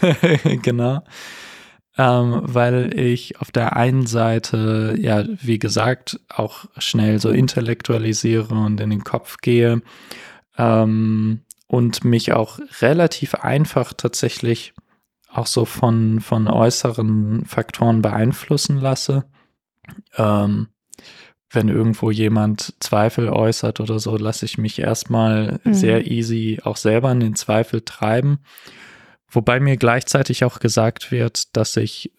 Genau. 0.62 1.02
Ähm, 1.96 2.40
weil 2.42 2.98
ich 2.98 3.40
auf 3.40 3.52
der 3.52 3.76
einen 3.76 4.06
Seite, 4.06 4.96
ja, 4.98 5.24
wie 5.40 5.60
gesagt, 5.60 6.18
auch 6.28 6.64
schnell 6.78 7.20
so 7.20 7.30
intellektualisiere 7.30 8.52
und 8.52 8.80
in 8.80 8.90
den 8.90 9.04
Kopf 9.04 9.36
gehe 9.36 9.80
ähm, 10.58 11.42
und 11.68 12.04
mich 12.04 12.32
auch 12.32 12.58
relativ 12.80 13.36
einfach 13.36 13.92
tatsächlich 13.92 14.74
auch 15.32 15.46
so 15.46 15.64
von, 15.64 16.20
von 16.20 16.48
äußeren 16.48 17.44
Faktoren 17.46 18.02
beeinflussen 18.02 18.80
lasse. 18.80 19.24
Ähm, 20.16 20.68
wenn 21.50 21.68
irgendwo 21.68 22.10
jemand 22.10 22.74
Zweifel 22.80 23.28
äußert 23.28 23.80
oder 23.80 23.98
so, 23.98 24.16
lasse 24.16 24.44
ich 24.44 24.58
mich 24.58 24.80
erstmal 24.80 25.60
mhm. 25.64 25.74
sehr 25.74 26.10
easy 26.10 26.60
auch 26.64 26.76
selber 26.76 27.12
in 27.12 27.20
den 27.20 27.36
Zweifel 27.36 27.82
treiben. 27.82 28.40
Wobei 29.34 29.60
mir 29.60 29.76
gleichzeitig 29.76 30.44
auch 30.44 30.60
gesagt 30.60 31.10
wird, 31.10 31.56
dass 31.56 31.76
ich 31.76 32.12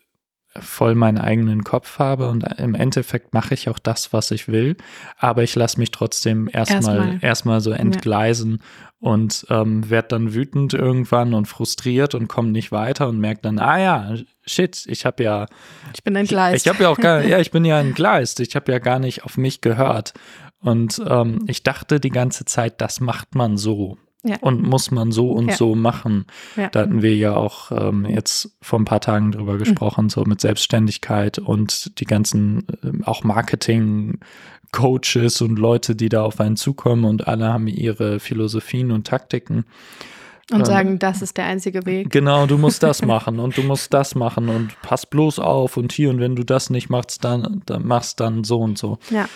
voll 0.60 0.95
meinen 0.95 1.17
eigenen 1.17 1.63
Kopf 1.63 2.00
habe 2.00 2.29
und 2.29 2.43
im 2.57 2.75
Endeffekt 2.75 3.34
mache 3.34 3.53
ich 3.53 3.67
auch 3.67 3.79
das, 3.79 4.13
was 4.13 4.31
ich 4.31 4.48
will, 4.48 4.77
aber 5.17 5.43
ich 5.43 5.55
lasse 5.55 5.79
mich 5.79 5.91
trotzdem 5.91 6.50
erstmal 6.51 6.98
erstmal, 6.98 7.19
erstmal 7.22 7.62
so 7.62 7.72
entgleisen 7.72 8.60
ja. 8.62 9.10
und 9.12 9.45
ähm, 9.50 9.89
werde 9.89 10.10
dann 10.10 10.34
wütend 10.34 10.74
irgendwann 10.74 11.34
und 11.34 11.48
frustriert 11.48 12.15
und 12.15 12.27
komme 12.27 12.50
nicht 12.50 12.72
weiter 12.72 13.10
und 13.10 13.19
merke 13.19 13.41
dann, 13.41 13.60
ah 13.60 13.79
ja, 13.79 14.15
shit, 14.45 14.86
ich 14.88 15.05
habe 15.05 15.24
ja 15.24 15.48
ich 15.93 16.03
bin 16.03 16.15
entgleist. 16.15 16.55
Ich, 16.55 16.65
ich 16.65 16.74
habe 16.74 16.84
ja 16.84 16.89
auch 16.89 17.00
gar 17.00 17.22
ja, 17.25 17.39
ich 17.39 17.51
bin 17.51 17.65
ja 17.65 17.79
entgleist, 17.79 18.39
ich 18.39 18.55
habe 18.55 18.72
ja 18.72 18.79
gar 18.79 19.00
nicht 19.00 19.25
auf 19.25 19.38
mich 19.38 19.60
gehört 19.60 20.13
und 20.60 21.01
ähm, 21.05 21.43
ich 21.48 21.63
dachte 21.63 22.00
die 22.00 22.12
ganze 22.12 22.45
Zeit, 22.45 22.79
das 22.79 23.01
macht 23.01 23.36
man 23.36 23.57
so. 23.57 23.98
Ja. 24.25 24.38
Und 24.41 24.63
muss 24.63 24.89
man 24.89 25.12
so 25.12 25.29
und 25.32 25.50
ja. 25.50 25.55
so 25.55 25.75
machen. 25.75 26.25
Ja. 26.55 26.70
Da 26.70 26.79
hatten 26.82 27.03
wir 27.03 27.15
ja 27.15 27.36
auch 27.36 27.72
ähm, 27.72 28.05
jetzt 28.05 28.58
vor 28.60 28.79
ein 28.79 28.86
paar 28.86 29.01
Tagen 29.01 29.32
drüber 29.32 29.53
mhm. 29.53 29.60
gesprochen, 29.60 30.05
mhm. 30.05 30.10
so 30.10 30.24
mit 30.25 30.41
Selbstständigkeit 30.41 31.38
und 31.38 32.00
die 32.00 32.05
ganzen 32.05 32.65
äh, 32.84 33.03
auch 33.03 33.24
Marketing-Coaches 33.24 35.41
und 35.41 35.60
Leute, 35.60 35.96
die 35.96 36.10
da 36.10 36.24
auf 36.24 36.39
einen 36.39 36.58
zukommen 36.58 37.05
und 37.05 37.27
alle 37.27 37.53
haben 37.53 37.67
ihre 37.67 38.20
Philosophien 38.20 38.89
und 38.91 39.05
Taktiken. 39.05 39.65
Und 40.51 40.60
ähm, 40.60 40.65
sagen, 40.65 41.00
das 41.00 41.22
ist 41.22 41.38
der 41.38 41.46
einzige 41.46 41.86
Weg. 41.86 42.10
Genau, 42.10 42.46
du 42.46 42.58
musst 42.58 42.84
das 42.84 43.01
machen 43.05 43.39
und 43.39 43.58
du 43.58 43.63
musst 43.63 43.94
das 43.94 44.15
machen 44.15 44.50
und 44.50 44.79
pass 44.82 45.05
bloß 45.05 45.39
auf 45.39 45.77
und 45.77 45.91
hier 45.91 46.10
und 46.10 46.20
wenn 46.20 46.36
du 46.36 46.44
das 46.44 46.70
nicht 46.70 46.89
machst, 46.89 47.24
dann, 47.24 47.62
dann 47.65 47.86
machst 47.86 48.20
dann 48.20 48.44
so 48.44 48.60
und 48.60 48.77
so. 48.77 48.98
Ja. 49.10 49.27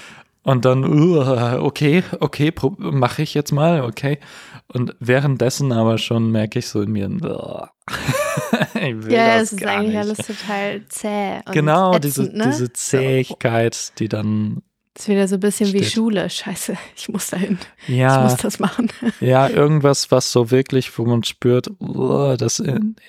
Und 0.44 0.66
dann, 0.66 0.86
uh, 0.86 1.60
okay, 1.60 2.04
okay, 2.20 2.54
mache 2.78 3.22
ich 3.22 3.34
jetzt 3.34 3.52
mal, 3.52 3.84
okay. 3.84 4.20
Und 4.68 4.96
währenddessen 5.00 5.72
aber 5.72 5.98
schon 5.98 6.32
merke 6.32 6.60
ich 6.60 6.68
so 6.68 6.82
in 6.82 6.92
mir, 6.92 7.10
ja, 9.10 9.38
es 9.38 9.52
ist 9.52 9.66
eigentlich 9.66 9.90
nicht. 9.90 9.98
alles 9.98 10.18
total 10.18 10.86
zäh. 10.90 11.42
genau, 11.52 11.94
ätzend, 11.94 12.06
diese, 12.06 12.38
ne? 12.38 12.44
diese 12.46 12.74
Zähigkeit, 12.74 14.00
die 14.00 14.08
dann. 14.08 14.62
Das 14.94 15.04
ist 15.04 15.10
wieder 15.10 15.28
so 15.28 15.36
ein 15.36 15.40
bisschen 15.40 15.68
steht. 15.68 15.82
wie 15.82 15.86
Schule. 15.86 16.30
Scheiße, 16.30 16.78
ich 16.96 17.10
muss 17.10 17.28
dahin. 17.28 17.58
Ja. 17.88 18.26
Ich 18.26 18.32
muss 18.32 18.42
das 18.42 18.60
machen. 18.60 18.92
ja, 19.20 19.50
irgendwas, 19.50 20.12
was 20.12 20.32
so 20.32 20.52
wirklich, 20.52 20.98
wo 20.98 21.06
man 21.06 21.24
spürt, 21.24 21.70
uh, 21.80 22.36
das 22.36 22.62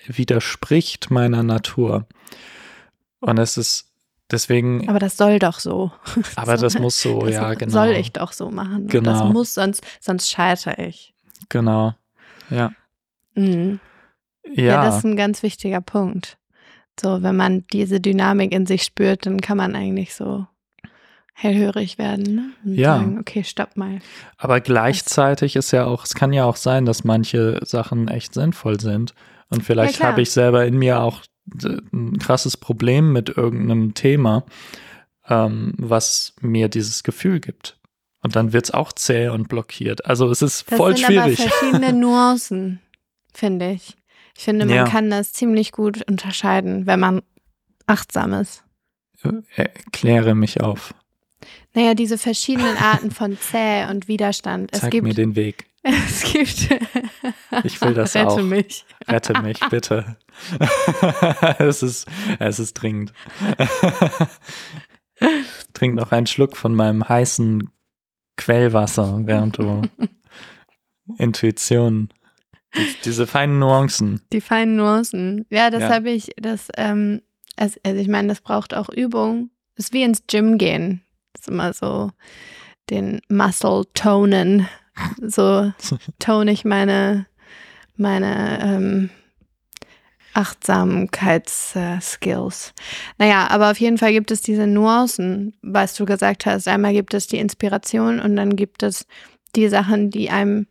widerspricht 0.07 1.11
meiner 1.11 1.43
Natur. 1.43 2.07
Und 3.21 3.39
es 3.39 3.57
ist 3.57 3.90
Deswegen. 4.31 4.89
Aber 4.89 4.99
das 4.99 5.17
soll 5.17 5.39
doch 5.39 5.59
so. 5.59 5.91
Aber 6.37 6.57
das 6.57 6.79
muss 6.79 7.01
so, 7.01 7.21
das 7.21 7.35
ja, 7.35 7.55
genau. 7.55 7.73
Soll 7.73 7.91
ich 7.91 8.13
doch 8.13 8.33
so 8.33 8.51
machen. 8.51 8.87
Genau. 8.87 9.11
Das 9.11 9.33
muss, 9.33 9.55
sonst, 9.55 9.83
sonst 10.01 10.31
scheitere 10.31 10.87
ich. 10.87 11.15
Genau. 11.49 11.95
Ja. 12.51 12.73
Mhm. 13.35 13.81
Ja. 14.55 14.65
Ja. 14.65 14.85
das 14.85 14.99
ist 14.99 15.05
ein 15.05 15.17
ganz 15.17 15.43
wichtiger 15.43 15.81
Punkt. 15.81 16.39
So, 16.99 17.23
wenn 17.23 17.37
man 17.37 17.65
diese 17.73 18.01
Dynamik 18.01 18.53
in 18.53 18.67
sich 18.67 18.83
spürt, 18.83 19.27
dann 19.27 19.41
kann 19.41 19.57
man 19.57 19.75
eigentlich 19.75 20.15
so 20.15 20.47
hellhörig 21.35 21.97
werden 21.99 22.35
ne? 22.35 22.51
und 22.65 22.75
Ja. 22.75 22.99
sagen, 22.99 23.19
okay, 23.19 23.43
stopp 23.45 23.77
mal. 23.77 24.01
Aber 24.37 24.61
gleichzeitig 24.61 25.57
ist 25.57 25.71
ja 25.71 25.87
auch, 25.87 26.05
es 26.05 26.15
kann 26.15 26.33
ja 26.33 26.45
auch 26.45 26.57
sein, 26.57 26.85
dass 26.85 27.05
manche 27.05 27.61
Sachen 27.65 28.09
echt 28.09 28.35
sinnvoll 28.35 28.79
sind. 28.79 29.15
Und 29.49 29.65
vielleicht 29.65 29.97
klar. 29.97 30.11
habe 30.13 30.23
ich 30.23 30.31
selber 30.31 30.67
in 30.67 30.79
mir 30.79 31.01
auch 31.01 31.23
ein 31.93 32.19
krasses 32.19 32.57
Problem 32.57 33.13
mit 33.13 33.29
irgendeinem 33.37 33.95
Thema, 33.95 34.45
ähm, 35.29 35.75
was 35.77 36.35
mir 36.41 36.69
dieses 36.69 37.03
Gefühl 37.03 37.41
gibt. 37.41 37.79
Und 38.23 38.37
dann 38.37 38.53
wird 38.53 38.67
es 38.67 38.71
auch 38.73 38.93
zäh 38.93 39.29
und 39.29 39.49
blockiert. 39.49 40.05
Also 40.05 40.29
es 40.31 40.43
ist 40.43 40.71
Das 40.71 40.77
voll 40.79 40.97
sind 40.97 41.07
schwierig. 41.07 41.41
aber 41.41 41.49
verschiedene 41.51 41.93
Nuancen, 41.99 42.81
finde 43.33 43.73
ich. 43.73 43.97
Ich 44.37 44.45
finde, 44.45 44.67
man 44.67 44.75
Ja. 44.75 44.85
kann 44.85 45.11
das 45.11 45.33
ziemlich 45.33 45.73
gut 45.73 46.03
unterscheiden, 46.09 46.87
wenn 46.87 47.01
man 47.01 47.23
achtsam 47.87 48.33
ist. 48.35 48.65
Erkläre 49.55 50.35
mich 50.35 50.61
auf. 50.61 50.95
Naja, 51.75 51.95
diese 51.95 52.19
verschiedenen 52.19 52.77
Arten 52.77 53.11
von 53.11 53.39
Zäh 53.39 53.87
und 53.91 54.09
Widerstand. 54.09 54.71
Es 54.73 54.81
Zeig 54.81 54.91
gibt, 54.93 55.07
mir 55.07 55.15
den 55.15 55.37
Weg. 55.37 55.67
es 55.83 56.23
gibt. 56.33 56.69
Ich 57.65 57.81
will 57.81 57.95
das 57.95 58.15
Rette 58.15 58.29
auch. 58.29 58.43
mich. 58.43 58.85
Rette 59.09 59.41
mich, 59.43 59.59
bitte. 59.71 60.17
es, 61.59 61.83
ist, 61.83 62.07
es 62.39 62.59
ist 62.61 62.75
dringend. 62.75 63.13
Trink 65.75 65.95
noch 65.97 66.13
einen 66.13 66.27
Schluck 66.27 66.57
von 66.57 66.75
meinem 66.75 67.07
heißen 67.09 67.69
Quellwasser, 68.37 69.21
während 69.25 69.59
du 69.59 69.83
Intuition, 71.19 72.09
die- 72.77 72.95
diese 73.05 73.27
feinen 73.27 73.59
Nuancen. 73.59 74.23
Die 74.33 74.41
feinen 74.41 74.77
Nuancen. 74.77 75.45
Ja, 75.51 75.71
das 75.71 75.83
Ja. 75.83 75.91
habe 75.91 76.11
ich, 76.11 76.31
das, 76.37 76.69
ähm, 76.77 77.21
also, 77.57 77.79
also 77.85 78.01
ich 78.01 78.09
meine, 78.09 78.29
das 78.29 78.41
braucht 78.41 78.75
auch 78.75 78.89
Übung. 78.89 79.51
Das 79.77 79.87
ist 79.87 79.93
wie 79.93 80.03
ins 80.05 80.27
Gym 80.27 80.57
gehen. 80.57 81.03
Das 81.33 81.43
ist 81.43 81.49
immer 81.49 81.73
so 81.73 82.13
den 82.89 83.21
Muscle 83.29 83.85
tonen. 83.95 84.69
So 85.27 85.73
tone 86.19 86.51
ich 86.51 86.65
meine, 86.65 87.27
meine 87.97 88.61
ähm, 88.63 89.11
Achtsamkeitsskills. 90.35 92.73
naja, 93.19 93.49
aber 93.51 93.71
auf 93.71 93.81
jeden 93.81 93.99
Fall 93.99 94.13
gibt 94.13 94.31
es 94.31 94.41
diese 94.41 94.67
Nuancen, 94.67 95.55
was 95.63 95.95
du 95.95 96.05
gesagt 96.05 96.47
hast. 96.47 96.69
Einmal 96.69 96.93
gibt 96.93 97.15
es 97.15 97.27
die 97.27 97.39
Inspiration 97.39 98.21
und 98.21 98.37
dann 98.37 98.57
gibt 98.57 98.83
es 98.83 99.07
die 99.57 99.69
Sachen, 99.69 100.11
die 100.11 100.31
einem 100.31 100.67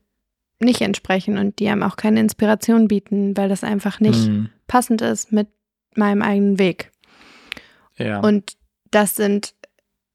nicht 0.60 0.82
entsprechen 0.82 1.38
und 1.38 1.60
die 1.60 1.70
einem 1.70 1.84
auch 1.84 1.98
keine 1.98 2.20
Inspiration 2.20 2.88
bieten, 2.88 3.36
weil 3.38 3.50
das 3.50 3.64
einfach 3.64 4.00
nicht 4.00 4.28
Hm, 4.28 4.50
passend 4.68 5.02
ist 5.02 5.32
mit 5.32 5.48
meinem 5.96 6.22
eigenen 6.22 6.60
Weg. 6.60 6.92
ja. 7.98 8.20
Und 8.20 8.58
das 8.92 9.16
sind 9.16 9.54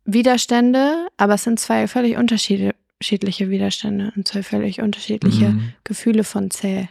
Widerstände, 0.04 1.09
aber 1.16 1.35
es 1.35 1.44
sind 1.44 1.61
zwei 1.61 1.87
völlig 1.88 2.16
unterschiedliche 2.16 2.75
unterschiedliche 3.04 3.50
Widerstände 3.50 4.12
und 4.16 4.26
zwei 4.26 4.42
völlig 4.42 4.80
unterschiedliche 4.80 5.50
Mhm. 5.52 5.73
Gefühle 5.84 6.25
von 6.25 6.50
zäh. 6.50 6.88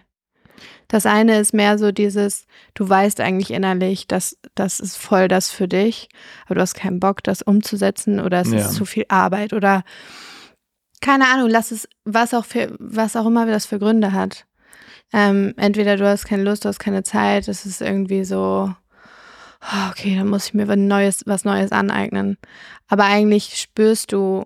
Das 0.88 1.08
eine 1.08 1.39
ist 1.39 1.53
mehr 1.55 1.79
so 1.79 1.91
dieses, 1.91 2.46
du 2.75 2.88
weißt 2.88 3.20
eigentlich 3.20 3.50
innerlich, 3.50 4.05
dass 4.08 4.38
das 4.53 4.79
ist 4.79 4.96
voll 4.96 5.27
das 5.27 5.50
für 5.50 5.67
dich, 5.67 6.10
aber 6.46 6.55
du 6.55 6.62
hast 6.62 6.75
keinen 6.75 7.00
Bock, 7.00 7.24
das 7.24 7.41
umzusetzen 7.41 8.20
oder 8.20 8.41
es 8.41 8.51
Ja. 8.51 8.60
ist 8.60 8.75
zu 8.75 8.86
viel 8.86 9.05
Arbeit 9.10 9.53
oder 9.53 9.84
keine 11.01 11.27
Ahnung, 11.29 11.50
lass 11.50 11.72
es, 11.72 11.88
was 12.05 12.34
auch 12.36 12.46
für, 12.46 12.75
was 12.79 13.15
auch 13.15 13.25
immer 13.25 13.48
das 13.48 13.65
für 13.65 13.79
Gründe 13.79 14.12
hat. 14.13 14.46
Ähm, 15.12 15.53
entweder 15.58 15.98
du 15.98 16.08
hast 16.08 16.25
keine 16.25 16.43
Lust, 16.43 16.63
du 16.63 16.70
hast 16.70 16.79
keine 16.79 17.01
Zeit, 17.03 17.48
es 17.48 17.65
ist 17.65 17.82
irgendwie 17.82 18.24
so, 18.24 18.72
oh, 19.62 19.89
okay, 19.89 20.15
dann 20.15 20.29
muss 20.29 20.46
ich 20.48 20.53
mir 20.53 20.67
was 20.67 20.77
Neues, 20.77 21.24
was 21.25 21.43
Neues 21.43 21.72
aneignen. 21.72 22.38
Aber 22.88 23.05
eigentlich 23.05 23.58
spürst 23.58 24.12
du 24.13 24.46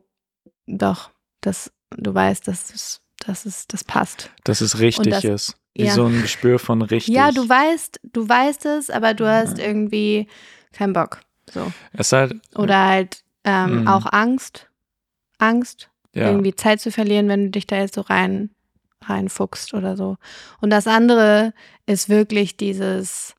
doch, 0.66 1.12
dass 1.42 1.72
du 1.96 2.14
weißt, 2.14 2.48
dass 2.48 2.74
es, 2.74 3.02
dass 3.26 3.46
es, 3.46 3.68
das 3.68 3.84
passt. 3.84 4.32
Dass 4.44 4.62
es 4.62 4.80
richtig 4.80 5.14
das- 5.14 5.24
ist. 5.24 5.58
Wie 5.76 5.84
ja. 5.86 5.94
so 5.94 6.06
ein 6.06 6.22
Gespür 6.24 6.58
von 6.58 6.82
richtig. 6.82 7.14
Ja, 7.14 7.32
du 7.32 7.48
weißt, 7.48 8.00
du 8.12 8.28
weißt 8.28 8.66
es, 8.66 8.90
aber 8.90 9.14
du 9.14 9.28
hast 9.32 9.60
irgendwie 9.60 10.28
keinen 10.72 10.94
Bock. 10.94 11.20
So. 11.54 11.72
Es 11.94 12.12
halt, 12.12 12.34
Oder 12.56 12.84
halt 12.88 13.22
ähm, 13.44 13.82
Mhm. 13.82 13.88
auch 13.88 14.08
Angst. 14.12 14.70
Angst, 15.38 15.92
ja. 16.16 16.30
irgendwie 16.32 16.56
Zeit 16.56 16.82
zu 16.82 16.92
verlieren, 16.92 17.28
wenn 17.30 17.44
du 17.46 17.50
dich 17.52 17.68
da 17.68 17.78
jetzt 17.78 17.94
so 17.94 18.02
rein 18.02 18.50
reinfuchst 19.04 19.76
oder 19.76 19.96
so. 19.96 20.18
Und 20.62 20.72
das 20.72 20.88
andere 20.88 21.54
ist 21.86 22.10
wirklich 22.10 22.58
dieses, 22.58 23.36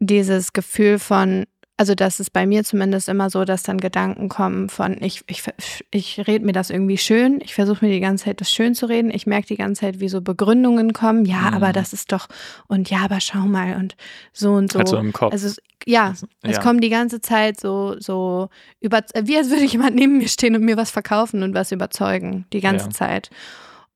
dieses 0.00 0.52
Gefühl 0.52 0.98
von, 0.98 1.46
also 1.78 1.94
das 1.94 2.20
ist 2.20 2.32
bei 2.32 2.44
mir 2.46 2.64
zumindest 2.64 3.08
immer 3.08 3.30
so, 3.30 3.44
dass 3.44 3.62
dann 3.62 3.78
Gedanken 3.78 4.28
kommen 4.28 4.68
von, 4.68 5.00
ich, 5.02 5.22
ich, 5.28 5.42
ich 5.90 6.18
rede 6.26 6.44
mir 6.44 6.52
das 6.52 6.68
irgendwie 6.70 6.98
schön, 6.98 7.40
ich 7.40 7.54
versuche 7.54 7.84
mir 7.86 7.90
die 7.92 8.00
ganze 8.00 8.24
Zeit 8.26 8.40
das 8.42 8.50
schön 8.50 8.74
zu 8.74 8.86
reden, 8.86 9.10
ich 9.10 9.26
merke 9.26 9.46
die 9.46 9.56
ganze 9.56 9.80
Zeit, 9.82 10.00
wie 10.00 10.08
so 10.10 10.20
Begründungen 10.20 10.92
kommen, 10.92 11.24
ja, 11.24 11.48
Mhm. 11.48 11.54
aber 11.54 11.72
das 11.72 11.92
ist 11.92 12.12
doch, 12.12 12.26
und 12.66 12.90
ja, 12.90 12.98
aber 13.04 13.20
schau 13.20 13.38
mal 13.46 13.76
und 13.76 13.96
so 14.32 14.52
und 14.52 14.70
so. 14.72 14.80
Also 14.80 14.96
im 14.98 15.12
Kopf. 15.12 15.32
Also 15.32 15.46
es- 15.46 15.62
ja, 15.86 16.12
es 16.42 16.56
ja. 16.56 16.60
kommt 16.62 16.82
die 16.84 16.90
ganze 16.90 17.20
Zeit 17.20 17.58
so, 17.60 17.94
so 18.00 18.48
über, 18.80 19.00
wie 19.22 19.36
als 19.38 19.48
würde 19.48 19.64
jemand 19.64 19.94
neben 19.94 20.18
mir 20.18 20.28
stehen 20.28 20.56
und 20.56 20.64
mir 20.64 20.76
was 20.76 20.90
verkaufen 20.90 21.42
und 21.42 21.54
was 21.54 21.72
überzeugen, 21.72 22.44
die 22.52 22.60
ganze 22.60 22.86
Ja. 22.86 22.90
Zeit. 22.90 23.30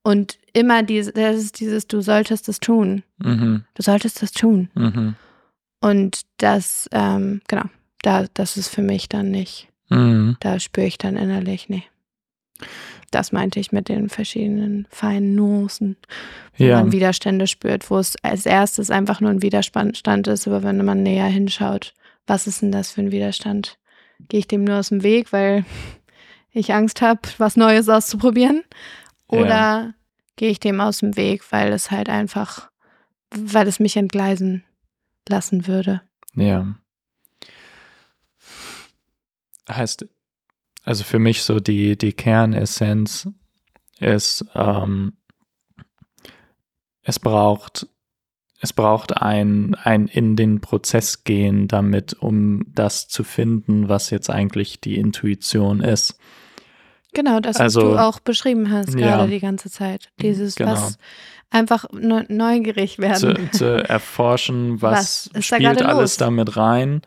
Und 0.04 0.38
immer 0.52 0.82
diese, 0.82 1.12
das 1.12 1.36
ist 1.36 1.60
dieses, 1.60 1.86
du 1.86 2.00
solltest 2.00 2.48
es 2.48 2.58
tun. 2.60 3.02
Mhm. 3.18 3.64
Du 3.74 3.82
solltest 3.82 4.22
es 4.22 4.32
tun. 4.32 4.68
Mhm. 4.74 5.14
Und 5.82 6.22
das, 6.38 6.88
ähm, 6.92 7.42
genau, 7.48 7.64
da, 8.02 8.26
das 8.34 8.56
ist 8.56 8.68
für 8.68 8.82
mich 8.82 9.08
dann 9.08 9.30
nicht, 9.30 9.68
Mhm. 9.90 10.36
da 10.40 10.58
spüre 10.58 10.86
ich 10.86 10.96
dann 10.96 11.16
innerlich, 11.16 11.68
nee. 11.68 11.82
Das 13.10 13.32
meinte 13.32 13.60
ich 13.60 13.72
mit 13.72 13.88
den 13.88 14.08
verschiedenen 14.08 14.86
feinen 14.90 15.34
Nuancen, 15.34 15.96
wo 16.56 16.64
Ja. 16.64 16.76
man 16.80 16.92
Widerstände 16.92 17.46
spürt, 17.46 17.90
wo 17.90 17.98
es 17.98 18.14
als 18.22 18.46
erstes 18.46 18.90
einfach 18.90 19.20
nur 19.20 19.30
ein 19.30 19.42
Widerstand 19.42 20.28
ist, 20.28 20.46
aber 20.46 20.62
wenn 20.62 20.82
man 20.84 21.02
näher 21.02 21.26
hinschaut, 21.26 21.92
was 22.26 22.46
ist 22.46 22.62
denn 22.62 22.72
das 22.72 22.92
für 22.92 23.02
ein 23.02 23.10
Widerstand? 23.10 23.76
Gehe 24.28 24.40
ich 24.40 24.46
dem 24.48 24.64
nur 24.64 24.78
aus 24.78 24.88
dem 24.90 25.02
Weg, 25.02 25.32
weil 25.32 25.64
ich 26.52 26.72
Angst 26.72 27.02
habe, 27.02 27.20
was 27.38 27.56
Neues 27.56 27.88
auszuprobieren? 27.88 28.62
Oder 29.26 29.94
gehe 30.36 30.50
ich 30.50 30.60
dem 30.60 30.80
aus 30.80 30.98
dem 30.98 31.16
Weg, 31.16 31.42
weil 31.50 31.72
es 31.72 31.90
halt 31.90 32.08
einfach, 32.08 32.70
weil 33.34 33.66
es 33.66 33.80
mich 33.80 33.96
entgleisen 33.96 34.62
lassen 35.28 35.66
würde? 35.66 36.02
Ja. 36.34 36.74
Heißt, 39.68 40.06
also 40.84 41.04
für 41.04 41.18
mich 41.18 41.42
so 41.42 41.60
die, 41.60 41.96
die 41.96 42.12
Kernessenz 42.12 43.28
ist, 44.00 44.44
ähm, 44.54 45.14
es 47.02 47.20
braucht, 47.20 47.86
es 48.60 48.72
braucht 48.72 49.16
ein, 49.22 49.74
ein 49.76 50.08
in 50.08 50.34
den 50.36 50.60
Prozess 50.60 51.24
gehen 51.24 51.68
damit, 51.68 52.14
um 52.14 52.64
das 52.74 53.08
zu 53.08 53.22
finden, 53.24 53.88
was 53.88 54.10
jetzt 54.10 54.30
eigentlich 54.30 54.80
die 54.80 54.96
Intuition 54.96 55.80
ist. 55.80 56.16
Genau, 57.14 57.40
das, 57.40 57.56
was 57.56 57.60
Also- 57.60 57.80
du 57.92 57.98
auch 57.98 58.20
beschrieben 58.20 58.70
hast, 58.72 58.94
Ja. 58.94 59.16
gerade 59.16 59.30
die 59.30 59.40
ganze 59.40 59.70
Zeit. 59.70 60.10
Dieses, 60.20 60.56
Genau. 60.56 60.72
was 60.72 60.98
einfach 61.52 61.84
ne- 61.92 62.26
neugierig 62.28 62.98
werden. 62.98 63.48
zu, 63.52 63.58
zu 63.58 63.88
erforschen, 63.88 64.80
was, 64.82 64.92
Was 64.92 65.30
da 65.32 65.42
spielt 65.42 65.60
gerade 65.78 65.86
alles 65.86 66.00
los? 66.12 66.16
damit 66.16 66.56
rein, 66.56 67.02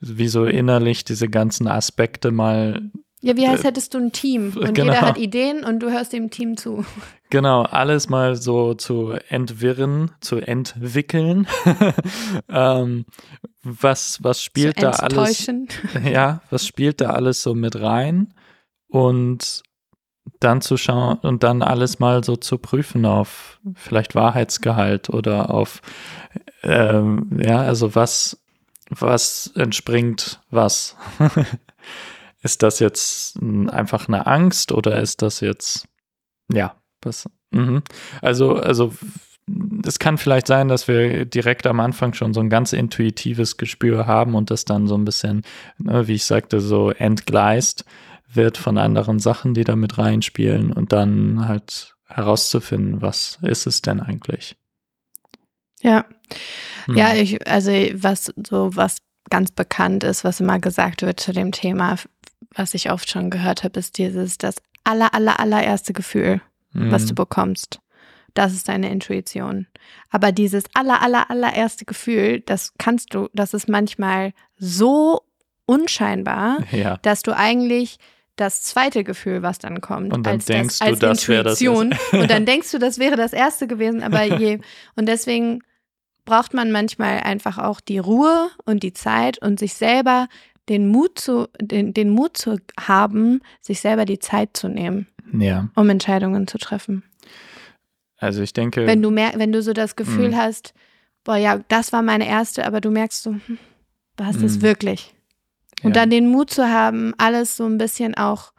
wie 0.00 0.28
so 0.28 0.44
innerlich 0.44 1.04
diese 1.04 1.28
ganzen 1.28 1.68
Aspekte 1.68 2.30
mal 2.32 2.82
Ja, 3.20 3.36
wie 3.36 3.46
heißt, 3.46 3.62
hättest 3.64 3.94
du 3.94 3.98
ein 3.98 4.12
Team 4.12 4.52
und 4.56 4.74
genau. 4.74 4.92
jeder 4.94 5.00
hat 5.06 5.18
Ideen 5.18 5.64
und 5.64 5.80
du 5.80 5.90
hörst 5.90 6.12
dem 6.12 6.30
Team 6.30 6.56
zu. 6.56 6.84
Genau, 7.30 7.62
alles 7.62 8.10
mal 8.10 8.36
so 8.36 8.74
zu 8.74 9.12
entwirren, 9.30 10.10
zu 10.20 10.36
entwickeln. 10.36 11.46
ähm, 12.50 13.06
was, 13.62 14.18
was 14.22 14.42
spielt 14.42 14.76
zu 14.76 14.82
da 14.82 14.90
alles? 14.90 15.46
Ja, 16.04 16.42
was 16.50 16.66
spielt 16.66 17.00
da 17.00 17.10
alles 17.10 17.42
so 17.42 17.54
mit 17.54 17.80
rein? 17.80 18.34
Und 18.88 19.62
dann 20.40 20.60
zu 20.60 20.76
schauen 20.76 21.18
und 21.18 21.42
dann 21.42 21.62
alles 21.62 21.98
mal 21.98 22.22
so 22.24 22.36
zu 22.36 22.58
prüfen 22.58 23.04
auf 23.06 23.60
vielleicht 23.74 24.14
Wahrheitsgehalt 24.14 25.10
oder 25.10 25.50
auf, 25.50 25.82
ähm, 26.62 27.40
ja, 27.42 27.60
also 27.60 27.94
was, 27.94 28.40
was 28.90 29.52
entspringt 29.56 30.40
was? 30.50 30.96
ist 32.42 32.62
das 32.62 32.80
jetzt 32.80 33.38
einfach 33.68 34.08
eine 34.08 34.26
Angst 34.26 34.72
oder 34.72 35.00
ist 35.00 35.22
das 35.22 35.40
jetzt, 35.40 35.86
ja, 36.52 36.74
was? 37.02 37.28
Mhm. 37.50 37.82
Also, 38.20 38.56
also 38.56 38.92
es 39.86 39.98
kann 39.98 40.18
vielleicht 40.18 40.46
sein, 40.46 40.68
dass 40.68 40.88
wir 40.88 41.24
direkt 41.24 41.66
am 41.66 41.80
Anfang 41.80 42.14
schon 42.14 42.32
so 42.32 42.40
ein 42.40 42.48
ganz 42.48 42.72
intuitives 42.72 43.56
Gespür 43.56 44.06
haben 44.06 44.34
und 44.34 44.50
das 44.50 44.64
dann 44.64 44.86
so 44.86 44.96
ein 44.96 45.04
bisschen, 45.04 45.42
ne, 45.78 46.06
wie 46.06 46.14
ich 46.14 46.24
sagte, 46.24 46.60
so 46.60 46.90
entgleist 46.90 47.84
wird 48.34 48.58
von 48.58 48.78
anderen 48.78 49.18
Sachen, 49.18 49.54
die 49.54 49.64
da 49.64 49.76
mit 49.76 49.98
reinspielen 49.98 50.72
und 50.72 50.92
dann 50.92 51.46
halt 51.46 51.94
herauszufinden, 52.06 53.02
was 53.02 53.38
ist 53.42 53.66
es 53.66 53.82
denn 53.82 54.00
eigentlich? 54.00 54.56
Ja. 55.80 56.04
Hm. 56.86 56.96
Ja, 56.96 57.14
ich, 57.14 57.46
also 57.46 57.70
was 57.70 58.32
so 58.46 58.74
was 58.74 58.98
ganz 59.30 59.50
bekannt 59.50 60.04
ist, 60.04 60.24
was 60.24 60.40
immer 60.40 60.58
gesagt 60.58 61.02
wird 61.02 61.20
zu 61.20 61.32
dem 61.32 61.52
Thema, 61.52 61.96
was 62.54 62.74
ich 62.74 62.90
oft 62.90 63.10
schon 63.10 63.30
gehört 63.30 63.64
habe, 63.64 63.78
ist 63.78 63.98
dieses 63.98 64.38
das 64.38 64.56
aller 64.84 65.14
aller 65.14 65.40
allererste 65.40 65.92
Gefühl, 65.92 66.40
hm. 66.72 66.90
was 66.90 67.06
du 67.06 67.14
bekommst. 67.14 67.80
Das 68.34 68.54
ist 68.54 68.68
deine 68.68 68.90
Intuition. 68.90 69.66
Aber 70.10 70.32
dieses 70.32 70.64
aller 70.74 71.02
aller 71.02 71.30
allererste 71.30 71.84
Gefühl, 71.84 72.40
das 72.40 72.72
kannst 72.78 73.14
du, 73.14 73.28
das 73.34 73.52
ist 73.52 73.68
manchmal 73.68 74.32
so 74.56 75.22
unscheinbar, 75.66 76.58
ja. 76.72 76.98
dass 77.02 77.22
du 77.22 77.36
eigentlich 77.36 77.98
das 78.42 78.62
zweite 78.62 79.04
Gefühl, 79.04 79.42
was 79.42 79.58
dann 79.58 79.80
kommt, 79.80 80.12
und 80.12 80.26
dann 80.26 80.34
als, 80.34 80.46
denkst 80.46 80.78
das, 80.80 80.88
als 80.88 80.98
du, 80.98 81.06
das 81.06 81.60
Intuition. 81.60 81.90
Das 81.90 82.12
und 82.12 82.30
dann 82.30 82.44
denkst 82.52 82.70
du, 82.72 82.78
das 82.78 82.98
wäre 82.98 83.16
das 83.16 83.32
erste 83.32 83.66
gewesen, 83.66 84.02
aber 84.02 84.24
je. 84.24 84.58
Und 84.96 85.06
deswegen 85.06 85.60
braucht 86.24 86.54
man 86.54 86.72
manchmal 86.72 87.20
einfach 87.20 87.58
auch 87.58 87.80
die 87.80 87.98
Ruhe 87.98 88.50
und 88.64 88.82
die 88.82 88.92
Zeit 88.92 89.38
und 89.38 89.58
sich 89.58 89.74
selber 89.74 90.28
den 90.68 90.88
Mut 90.88 91.18
zu, 91.18 91.48
den, 91.60 91.94
den 91.94 92.10
Mut 92.10 92.36
zu 92.36 92.58
haben, 92.78 93.40
sich 93.60 93.80
selber 93.80 94.04
die 94.04 94.18
Zeit 94.18 94.56
zu 94.56 94.68
nehmen, 94.68 95.06
ja. 95.32 95.68
um 95.74 95.88
Entscheidungen 95.88 96.46
zu 96.46 96.58
treffen. 96.58 97.02
Also 98.16 98.42
ich 98.42 98.52
denke. 98.52 98.86
Wenn 98.86 99.02
du 99.02 99.10
mer 99.10 99.32
wenn 99.36 99.52
du 99.52 99.62
so 99.62 99.72
das 99.72 99.96
Gefühl 99.96 100.30
mh. 100.30 100.36
hast, 100.36 100.74
boah, 101.24 101.36
ja, 101.36 101.60
das 101.68 101.92
war 101.92 102.02
meine 102.02 102.28
erste, 102.28 102.64
aber 102.66 102.80
du 102.80 102.90
merkst 102.90 103.22
so, 103.22 103.30
hm, 103.32 103.58
was 104.16 104.36
ist 104.36 104.42
es 104.42 104.60
wirklich? 104.62 105.14
Und 105.82 105.96
ja. 105.96 106.02
dann 106.02 106.10
den 106.10 106.28
Mut 106.28 106.50
zu 106.50 106.68
haben, 106.68 107.14
alles 107.18 107.56
so 107.56 107.66
ein 107.66 107.78
bisschen 107.78 108.14
auch 108.16 108.52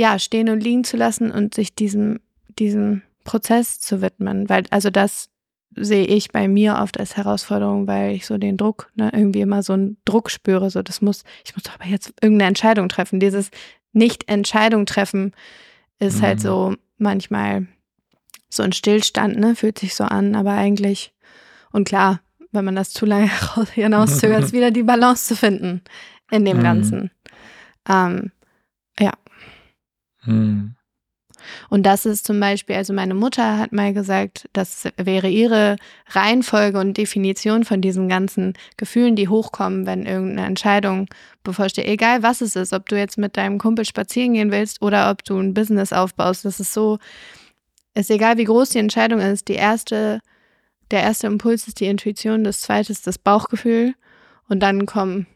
ja, 0.00 0.18
stehen 0.18 0.48
und 0.48 0.62
liegen 0.62 0.82
zu 0.84 0.96
lassen 0.96 1.30
und 1.30 1.54
sich 1.54 1.74
diesem, 1.74 2.20
diesem 2.58 3.02
Prozess 3.24 3.80
zu 3.80 4.00
widmen. 4.00 4.48
Weil, 4.48 4.64
also 4.70 4.88
das 4.88 5.28
sehe 5.76 6.06
ich 6.06 6.30
bei 6.30 6.48
mir 6.48 6.78
oft 6.80 6.98
als 6.98 7.16
Herausforderung, 7.16 7.86
weil 7.86 8.14
ich 8.14 8.26
so 8.26 8.38
den 8.38 8.56
Druck, 8.56 8.90
ne, 8.94 9.10
irgendwie 9.12 9.42
immer 9.42 9.62
so 9.62 9.74
einen 9.74 9.98
Druck 10.06 10.30
spüre, 10.30 10.70
so 10.70 10.82
das 10.82 11.02
muss, 11.02 11.22
ich 11.44 11.54
muss 11.54 11.64
doch 11.64 11.74
aber 11.74 11.86
jetzt 11.86 12.14
irgendeine 12.22 12.48
Entscheidung 12.48 12.88
treffen. 12.88 13.20
Dieses 13.20 13.50
Nicht-Entscheidung 13.92 14.86
treffen 14.86 15.32
ist 15.98 16.22
halt 16.22 16.22
mhm. 16.22 16.26
halt 16.26 16.40
so 16.40 16.74
manchmal 16.96 17.66
so 18.48 18.62
ein 18.62 18.72
Stillstand, 18.72 19.38
ne, 19.38 19.54
fühlt 19.54 19.78
sich 19.78 19.94
so 19.94 20.04
an, 20.04 20.34
aber 20.34 20.52
eigentlich, 20.52 21.12
und 21.72 21.86
klar, 21.86 22.20
wenn 22.52 22.64
man 22.64 22.74
das 22.74 22.90
zu 22.90 23.06
lange 23.06 23.30
hinauszögert, 23.74 24.44
ist 24.44 24.52
wieder 24.54 24.70
die 24.70 24.82
Balance 24.82 25.26
zu 25.26 25.36
finden 25.36 25.82
in 26.30 26.44
dem 26.44 26.58
mhm. 26.58 26.62
Ganzen. 26.62 27.10
Ähm, 27.88 28.32
ja. 28.98 29.12
Mhm. 30.24 30.74
Und 31.68 31.84
das 31.84 32.06
ist 32.06 32.26
zum 32.26 32.38
Beispiel, 32.40 32.76
also 32.76 32.92
meine 32.92 33.14
Mutter 33.14 33.58
hat 33.58 33.72
mal 33.72 33.92
gesagt, 33.92 34.48
das 34.52 34.88
wäre 34.96 35.28
ihre 35.28 35.76
Reihenfolge 36.08 36.78
und 36.78 36.96
Definition 36.96 37.64
von 37.64 37.80
diesen 37.80 38.08
ganzen 38.08 38.54
Gefühlen, 38.76 39.16
die 39.16 39.28
hochkommen, 39.28 39.86
wenn 39.86 40.06
irgendeine 40.06 40.46
Entscheidung 40.46 41.06
bevorsteht. 41.42 41.86
Egal 41.86 42.22
was 42.22 42.40
es 42.40 42.56
ist, 42.56 42.72
ob 42.72 42.88
du 42.88 42.98
jetzt 42.98 43.18
mit 43.18 43.36
deinem 43.36 43.58
Kumpel 43.58 43.84
spazieren 43.84 44.34
gehen 44.34 44.50
willst 44.50 44.82
oder 44.82 45.10
ob 45.10 45.24
du 45.24 45.38
ein 45.38 45.54
Business 45.54 45.92
aufbaust, 45.92 46.44
das 46.44 46.60
ist 46.60 46.72
so, 46.72 46.98
ist 47.94 48.10
egal 48.10 48.36
wie 48.36 48.44
groß 48.44 48.70
die 48.70 48.78
Entscheidung 48.78 49.20
ist, 49.20 49.48
die 49.48 49.54
erste, 49.54 50.20
der 50.90 51.02
erste 51.02 51.26
Impuls 51.26 51.68
ist 51.68 51.80
die 51.80 51.86
Intuition, 51.86 52.44
das 52.44 52.60
zweite 52.60 52.92
ist 52.92 53.06
das 53.06 53.18
Bauchgefühl 53.18 53.94
und 54.48 54.60
dann 54.60 54.86
kommen 54.86 55.26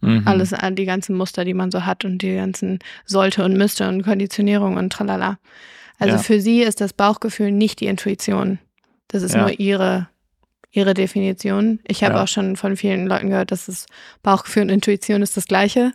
Mhm. 0.00 0.22
Alles, 0.26 0.52
äh, 0.52 0.72
die 0.72 0.84
ganzen 0.84 1.16
Muster, 1.16 1.44
die 1.44 1.54
man 1.54 1.70
so 1.70 1.84
hat 1.84 2.04
und 2.04 2.18
die 2.22 2.34
ganzen 2.34 2.78
sollte 3.04 3.44
und 3.44 3.56
müsste 3.56 3.88
und 3.88 4.02
Konditionierung 4.02 4.76
und 4.76 4.92
tralala. 4.92 5.38
Also 5.98 6.16
ja. 6.16 6.22
für 6.22 6.40
sie 6.40 6.62
ist 6.62 6.80
das 6.80 6.92
Bauchgefühl 6.92 7.52
nicht 7.52 7.80
die 7.80 7.86
Intuition. 7.86 8.58
Das 9.08 9.22
ist 9.22 9.34
ja. 9.34 9.42
nur 9.42 9.60
ihre, 9.60 10.08
ihre 10.70 10.94
Definition. 10.94 11.80
Ich 11.86 12.02
habe 12.02 12.14
ja. 12.14 12.22
auch 12.22 12.28
schon 12.28 12.56
von 12.56 12.76
vielen 12.76 13.06
Leuten 13.06 13.28
gehört, 13.28 13.52
dass 13.52 13.66
das 13.66 13.86
Bauchgefühl 14.22 14.62
und 14.64 14.70
Intuition 14.70 15.20
ist 15.22 15.36
das 15.36 15.46
gleiche. 15.46 15.92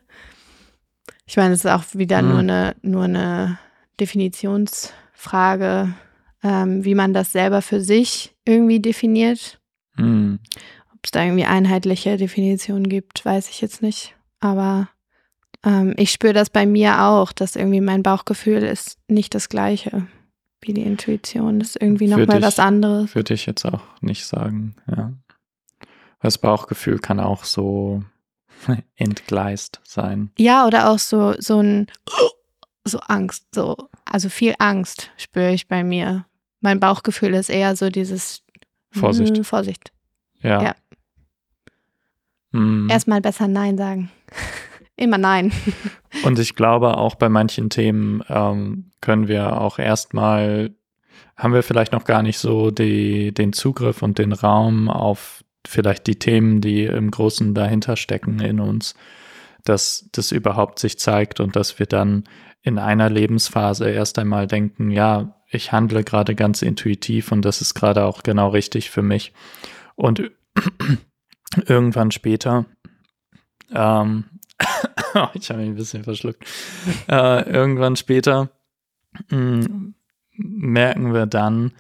Ich 1.26 1.38
meine, 1.38 1.54
es 1.54 1.66
ist 1.66 1.72
auch 1.72 1.84
wieder 1.94 2.22
mhm. 2.22 2.30
nur 2.30 2.40
eine, 2.40 2.76
nur 2.84 3.04
eine 3.06 3.58
Definitionsfrage, 4.00 5.94
ähm, 6.44 6.86
wie 6.86 6.94
man 6.94 7.14
das 7.14 7.32
selber 7.32 7.64
für 7.64 7.82
sich 7.82 8.36
irgendwie 8.46 8.80
definiert. 8.80 9.60
Mhm 9.96 10.40
es 11.06 11.12
da 11.12 11.24
irgendwie 11.24 11.46
einheitliche 11.46 12.18
Definitionen 12.18 12.90
gibt, 12.90 13.26
weiß 13.26 13.50
ich 13.50 13.62
jetzt 13.62 13.82
nicht. 13.82 14.16
Aber 14.40 14.90
ähm, 15.64 15.94
ich 15.98 16.12
spüre 16.12 16.34
das 16.34 16.50
bei 16.50 16.66
mir 16.66 17.02
auch, 17.02 17.32
dass 17.32 17.56
irgendwie 17.56 17.82
mein 17.82 18.04
Bauchgefühl 18.04 18.64
ist 18.64 19.00
nicht 19.08 19.34
das 19.36 19.50
gleiche 19.50 20.08
wie 20.62 20.74
die 20.74 20.84
Intuition. 20.84 21.60
Das 21.60 21.70
ist 21.70 21.82
irgendwie 21.82 22.08
nochmal 22.08 22.42
was 22.42 22.60
anderes. 22.60 23.14
Würde 23.16 23.34
ich 23.34 23.46
jetzt 23.46 23.66
auch 23.66 23.84
nicht 24.02 24.26
sagen, 24.26 24.76
ja. 24.90 25.14
Das 26.22 26.38
Bauchgefühl 26.40 26.98
kann 27.00 27.20
auch 27.20 27.44
so 27.44 28.04
entgleist 28.96 29.80
sein. 29.84 30.32
Ja, 30.40 30.66
oder 30.66 30.90
auch 30.90 31.00
so, 31.00 31.36
so 31.38 31.60
ein 31.60 31.88
so 32.84 33.00
Angst, 33.00 33.46
so, 33.54 33.78
also 34.06 34.30
viel 34.30 34.56
Angst 34.60 35.12
spüre 35.18 35.54
ich 35.54 35.68
bei 35.68 35.84
mir. 35.84 36.26
Mein 36.62 36.80
Bauchgefühl 36.80 37.34
ist 37.34 37.50
eher 37.50 37.76
so 37.76 37.90
dieses 37.90 38.44
Vorsicht. 38.92 39.38
Mh, 39.38 39.44
Vorsicht. 39.44 39.92
Ja. 40.42 40.62
ja. 40.62 40.76
Mhm. 42.56 42.90
Erstmal 42.90 43.22
besser 43.22 43.48
Nein 43.48 43.78
sagen. 43.78 44.10
Immer 44.96 45.18
Nein. 45.18 45.52
Und 46.24 46.40
ich 46.40 46.56
glaube, 46.56 46.98
auch 46.98 47.16
bei 47.16 47.28
manchen 47.28 47.70
Themen 47.70 48.24
ähm, 48.30 48.92
können 49.02 49.28
wir 49.28 49.60
auch 49.60 49.78
erstmal, 49.78 50.74
haben 51.36 51.54
wir 51.54 51.64
vielleicht 51.64 51.92
noch 51.92 52.06
gar 52.06 52.24
nicht 52.24 52.38
so 52.38 52.72
die, 52.72 53.34
den 53.34 53.52
Zugriff 53.52 54.02
und 54.02 54.20
den 54.20 54.32
Raum 54.32 54.90
auf 54.90 55.44
vielleicht 55.68 56.08
die 56.08 56.18
Themen, 56.18 56.62
die 56.62 56.86
im 56.86 57.12
Großen 57.12 57.54
dahinter 57.54 57.98
stecken 57.98 58.40
in 58.40 58.62
uns, 58.62 58.96
dass 59.66 60.08
das 60.14 60.32
überhaupt 60.32 60.80
sich 60.80 60.98
zeigt 60.98 61.42
und 61.42 61.56
dass 61.58 61.78
wir 61.78 61.88
dann 61.88 62.24
in 62.62 62.80
einer 62.80 63.10
Lebensphase 63.10 63.90
erst 63.90 64.18
einmal 64.18 64.48
denken, 64.48 64.92
ja, 64.92 65.36
ich 65.50 65.72
handle 65.72 66.04
gerade 66.04 66.36
ganz 66.36 66.62
intuitiv 66.62 67.32
und 67.32 67.44
das 67.44 67.62
ist 67.62 67.74
gerade 67.74 68.06
auch 68.06 68.24
genau 68.24 68.50
richtig 68.50 68.90
für 68.90 69.02
mich. 69.02 69.34
Und 69.96 70.32
irgendwann 71.68 72.12
später, 72.12 72.66
ähm, 73.74 74.26
ich 75.34 75.50
habe 75.50 75.60
mich 75.60 75.70
ein 75.70 75.76
bisschen 75.76 76.04
verschluckt, 76.04 76.44
äh, 77.10 77.50
irgendwann 77.50 77.96
später 77.96 78.50
mh, 79.30 79.38
mm, 79.38 79.96
merken 80.38 81.14
wir 81.14 81.26
dann, 81.26 81.72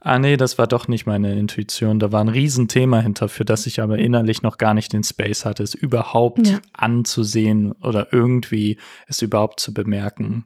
ah 0.00 0.18
nee, 0.18 0.36
das 0.36 0.58
war 0.58 0.66
doch 0.66 0.86
nicht 0.86 1.06
meine 1.06 1.38
Intuition, 1.38 1.98
da 1.98 2.12
war 2.12 2.20
ein 2.20 2.28
Riesenthema 2.28 3.00
hinter, 3.00 3.28
für 3.28 3.44
das 3.44 3.66
ich 3.66 3.80
aber 3.80 3.98
innerlich 3.98 4.42
noch 4.42 4.58
gar 4.58 4.74
nicht 4.74 4.92
den 4.92 5.02
Space 5.02 5.44
hatte, 5.44 5.62
es 5.62 5.74
überhaupt 5.74 6.46
ja. 6.46 6.58
anzusehen 6.72 7.72
oder 7.72 8.12
irgendwie 8.12 8.78
es 9.06 9.22
überhaupt 9.22 9.60
zu 9.60 9.72
bemerken. 9.72 10.44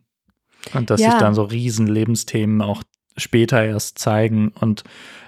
Und 0.75 0.91
dass 0.91 1.01
ja. 1.01 1.11
sich 1.11 1.21
dann 1.21 1.35
so 1.35 1.43
riesen 1.43 1.87
Lebensthemen 1.87 2.63
auch 2.63 2.83
später 3.17 3.65
erst 3.65 3.99
zeigen. 3.99 4.49
Und 4.49 4.85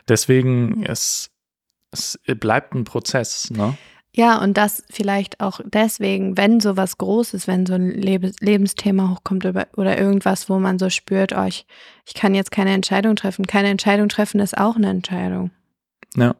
deswegen 0.08 0.82
ist 0.82 1.30
es 1.90 2.18
bleibt 2.38 2.74
ein 2.74 2.84
Prozess, 2.84 3.50
ne? 3.50 3.76
Ja, 4.12 4.42
und 4.42 4.56
das 4.56 4.82
vielleicht 4.90 5.40
auch 5.40 5.60
deswegen, 5.64 6.36
wenn 6.36 6.58
so 6.58 6.76
was 6.76 6.98
Großes, 6.98 7.46
wenn 7.46 7.64
so 7.64 7.74
ein 7.74 7.90
Lebensthema 7.92 9.08
hochkommt 9.10 9.44
oder, 9.46 9.68
oder 9.76 9.98
irgendwas, 9.98 10.48
wo 10.48 10.58
man 10.58 10.80
so 10.80 10.90
spürt, 10.90 11.32
oh, 11.32 11.44
ich, 11.44 11.64
ich 12.06 12.14
kann 12.14 12.34
jetzt 12.34 12.50
keine 12.50 12.72
Entscheidung 12.72 13.14
treffen. 13.14 13.46
Keine 13.46 13.68
Entscheidung 13.68 14.08
treffen 14.08 14.40
ist 14.40 14.58
auch 14.58 14.74
eine 14.74 14.90
Entscheidung. 14.90 15.52
Ja. 16.16 16.34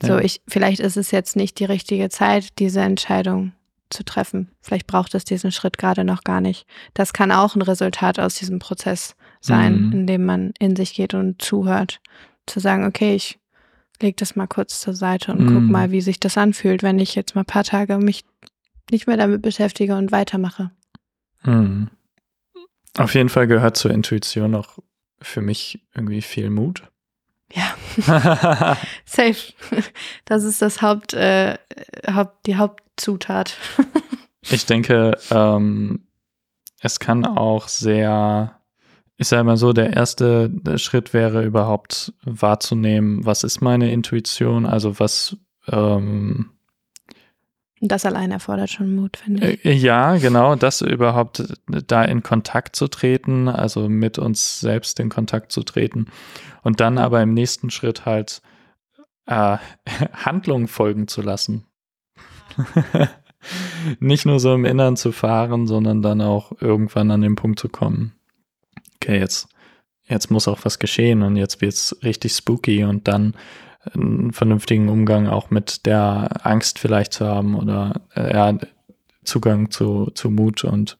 ja. 0.00 0.08
So, 0.08 0.18
ich, 0.18 0.40
vielleicht 0.48 0.80
ist 0.80 0.96
es 0.96 1.10
jetzt 1.10 1.36
nicht 1.36 1.58
die 1.60 1.66
richtige 1.66 2.08
Zeit, 2.08 2.58
diese 2.58 2.80
Entscheidung 2.80 3.52
zu 3.90 4.02
treffen. 4.02 4.50
Vielleicht 4.62 4.86
braucht 4.86 5.14
es 5.14 5.24
diesen 5.24 5.52
Schritt 5.52 5.76
gerade 5.76 6.04
noch 6.04 6.24
gar 6.24 6.40
nicht. 6.40 6.66
Das 6.94 7.12
kann 7.12 7.32
auch 7.32 7.54
ein 7.54 7.62
Resultat 7.62 8.18
aus 8.18 8.36
diesem 8.36 8.60
Prozess 8.60 9.14
sein, 9.42 9.88
mhm. 9.88 9.92
in 9.92 10.06
dem 10.06 10.24
man 10.24 10.54
in 10.58 10.74
sich 10.74 10.94
geht 10.94 11.12
und 11.12 11.42
zuhört. 11.42 12.00
Zu 12.46 12.60
sagen, 12.60 12.86
okay, 12.86 13.14
ich 13.14 13.38
leg 14.04 14.16
das 14.18 14.36
mal 14.36 14.46
kurz 14.46 14.80
zur 14.80 14.94
Seite 14.94 15.32
und 15.32 15.46
mm. 15.46 15.54
guck 15.54 15.62
mal, 15.62 15.90
wie 15.90 16.02
sich 16.02 16.20
das 16.20 16.36
anfühlt, 16.36 16.82
wenn 16.82 16.98
ich 16.98 17.14
jetzt 17.14 17.34
mal 17.34 17.40
ein 17.40 17.46
paar 17.46 17.64
Tage 17.64 17.96
mich 17.98 18.24
nicht 18.90 19.06
mehr 19.06 19.16
damit 19.16 19.40
beschäftige 19.40 19.96
und 19.96 20.12
weitermache. 20.12 20.70
Mm. 21.42 21.84
Auf 22.98 23.14
jeden 23.14 23.30
Fall 23.30 23.46
gehört 23.46 23.76
zur 23.76 23.90
Intuition 23.90 24.54
auch 24.54 24.78
für 25.20 25.40
mich 25.40 25.84
irgendwie 25.94 26.22
viel 26.22 26.50
Mut. 26.50 26.82
Ja, 27.52 27.76
safe. 29.04 29.54
Das 30.24 30.44
ist 30.44 30.60
das 30.60 30.82
Haupt, 30.82 31.14
äh, 31.14 31.56
Haupt 32.06 32.46
die 32.46 32.56
Hauptzutat. 32.56 33.56
ich 34.42 34.66
denke, 34.66 35.16
ähm, 35.30 36.06
es 36.80 37.00
kann 37.00 37.24
auch 37.24 37.68
sehr 37.68 38.60
ich 39.16 39.28
sage 39.28 39.44
mal 39.44 39.56
so, 39.56 39.72
der 39.72 39.92
erste 39.92 40.50
Schritt 40.76 41.14
wäre 41.14 41.44
überhaupt 41.44 42.12
wahrzunehmen, 42.24 43.24
was 43.24 43.44
ist 43.44 43.60
meine 43.60 43.92
Intuition, 43.92 44.66
also 44.66 44.98
was. 44.98 45.36
Ähm, 45.68 46.50
das 47.80 48.06
allein 48.06 48.30
erfordert 48.30 48.70
schon 48.70 48.94
Mut, 48.94 49.18
finde 49.18 49.50
ich. 49.50 49.64
Äh, 49.64 49.72
ja, 49.72 50.16
genau, 50.16 50.54
das 50.56 50.80
überhaupt 50.80 51.44
da 51.66 52.02
in 52.02 52.22
Kontakt 52.22 52.76
zu 52.76 52.88
treten, 52.88 53.48
also 53.48 53.88
mit 53.88 54.18
uns 54.18 54.60
selbst 54.60 54.98
in 55.00 55.10
Kontakt 55.10 55.52
zu 55.52 55.62
treten 55.62 56.06
und 56.62 56.80
dann 56.80 56.96
aber 56.98 57.22
im 57.22 57.34
nächsten 57.34 57.70
Schritt 57.70 58.06
halt 58.06 58.40
äh, 59.26 59.58
Handlungen 60.12 60.66
folgen 60.66 61.08
zu 61.08 61.22
lassen. 61.22 61.66
Nicht 64.00 64.24
nur 64.24 64.40
so 64.40 64.54
im 64.54 64.64
Innern 64.64 64.96
zu 64.96 65.12
fahren, 65.12 65.66
sondern 65.66 66.00
dann 66.00 66.22
auch 66.22 66.52
irgendwann 66.60 67.10
an 67.10 67.20
den 67.20 67.36
Punkt 67.36 67.58
zu 67.58 67.68
kommen. 67.68 68.14
Okay, 69.04 69.18
jetzt, 69.18 69.48
jetzt 70.04 70.30
muss 70.30 70.48
auch 70.48 70.60
was 70.62 70.78
geschehen 70.78 71.22
und 71.22 71.36
jetzt 71.36 71.60
wird 71.60 71.74
es 71.74 71.94
richtig 72.02 72.32
spooky 72.32 72.84
und 72.84 73.06
dann 73.06 73.34
einen 73.92 74.32
vernünftigen 74.32 74.88
Umgang 74.88 75.26
auch 75.26 75.50
mit 75.50 75.84
der 75.84 76.40
Angst 76.42 76.78
vielleicht 76.78 77.12
zu 77.12 77.26
haben 77.26 77.54
oder 77.54 78.00
äh, 78.16 78.32
ja, 78.32 78.58
Zugang 79.22 79.70
zu, 79.70 80.10
zu 80.14 80.30
Mut 80.30 80.64
und 80.64 80.96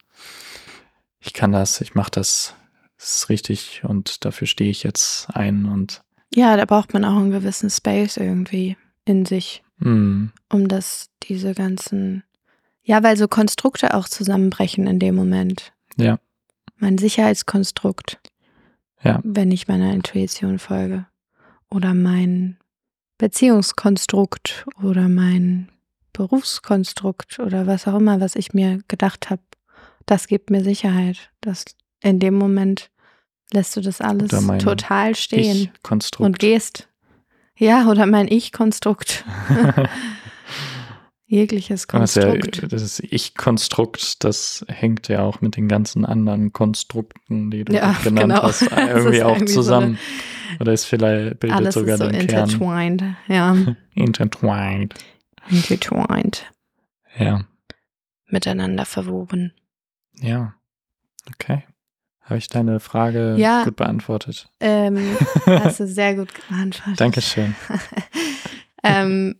ich 1.19 1.33
kann 1.33 1.51
das, 1.51 1.81
ich 1.81 1.95
mache 1.95 2.11
das, 2.11 2.53
das 2.99 3.21
ist 3.21 3.29
richtig 3.29 3.81
und 3.83 4.23
dafür 4.23 4.45
stehe 4.45 4.69
ich 4.69 4.83
jetzt 4.83 5.29
ein 5.33 5.65
und 5.65 6.03
ja, 6.31 6.57
da 6.57 6.65
braucht 6.65 6.93
man 6.93 7.05
auch 7.05 7.17
einen 7.17 7.31
gewissen 7.31 7.71
Space 7.71 8.17
irgendwie 8.17 8.77
in 9.03 9.25
sich, 9.25 9.63
mm. 9.79 10.25
um 10.51 10.67
das, 10.67 11.09
diese 11.23 11.55
ganzen, 11.55 12.23
ja, 12.83 13.01
weil 13.01 13.17
so 13.17 13.27
Konstrukte 13.27 13.95
auch 13.95 14.07
zusammenbrechen 14.07 14.85
in 14.85 14.99
dem 14.99 15.15
Moment. 15.15 15.73
Ja. 15.97 16.19
Mein 16.77 16.97
Sicherheitskonstrukt. 16.97 18.19
Ja. 19.03 19.19
Wenn 19.23 19.51
ich 19.51 19.67
meiner 19.67 19.93
Intuition 19.93 20.59
folge. 20.59 21.05
Oder 21.69 21.93
mein 21.93 22.57
Beziehungskonstrukt 23.17 24.65
oder 24.81 25.07
mein 25.07 25.69
Berufskonstrukt 26.13 27.39
oder 27.39 27.67
was 27.67 27.87
auch 27.87 27.95
immer, 27.97 28.21
was 28.21 28.35
ich 28.35 28.53
mir 28.53 28.79
gedacht 28.87 29.29
habe. 29.29 29.41
Das 30.05 30.27
gibt 30.27 30.49
mir 30.49 30.63
Sicherheit. 30.63 31.31
Das 31.41 31.65
in 32.01 32.19
dem 32.19 32.35
Moment 32.35 32.89
lässt 33.51 33.75
du 33.75 33.81
das 33.81 34.01
alles 34.01 34.29
total 34.59 35.15
stehen 35.15 35.71
und 36.17 36.39
gehst. 36.39 36.87
Ja, 37.57 37.87
oder 37.87 38.05
mein 38.05 38.27
Ich-Konstrukt. 38.27 39.25
Jegliches 41.27 41.87
Konstrukt. 41.87 42.61
Ja, 42.61 42.67
das 42.67 42.99
Ich-Konstrukt, 42.99 44.23
das 44.23 44.63
hängt 44.67 45.07
ja 45.07 45.23
auch 45.23 45.41
mit 45.41 45.57
den 45.57 45.67
ganzen 45.67 46.05
anderen 46.05 46.53
Konstrukten, 46.53 47.49
die 47.49 47.65
du 47.65 47.73
ja, 47.73 47.95
genannt 48.03 48.29
genau. 48.29 48.43
hast, 48.43 48.61
irgendwie 48.71 49.23
auch 49.23 49.33
irgendwie 49.33 49.53
zusammen. 49.53 49.97
So 50.51 50.61
Oder 50.61 50.73
ist 50.73 50.85
vielleicht 50.85 51.39
bildet 51.39 51.57
alles 51.57 51.73
sogar 51.73 51.95
ist 51.95 52.01
so 52.01 52.09
den 52.09 52.21
intertwined, 52.21 52.99
Kern. 52.99 53.17
ja. 53.27 53.75
intertwined. 53.95 54.93
Intertwined. 55.49 56.45
Ja. 57.17 57.45
Miteinander 58.27 58.85
verwoben. 58.85 59.53
Ja. 60.19 60.53
Okay. 61.33 61.63
Habe 62.21 62.37
ich 62.37 62.49
deine 62.49 62.79
Frage 62.79 63.35
ja, 63.37 63.63
gut 63.63 63.75
beantwortet? 63.75 64.49
Ähm, 64.59 65.15
hast 65.45 65.79
du 65.79 65.87
sehr 65.87 66.15
gut 66.15 66.29
beantwortet. 66.49 66.99
Dankeschön. 66.99 67.55
ähm, 68.83 69.35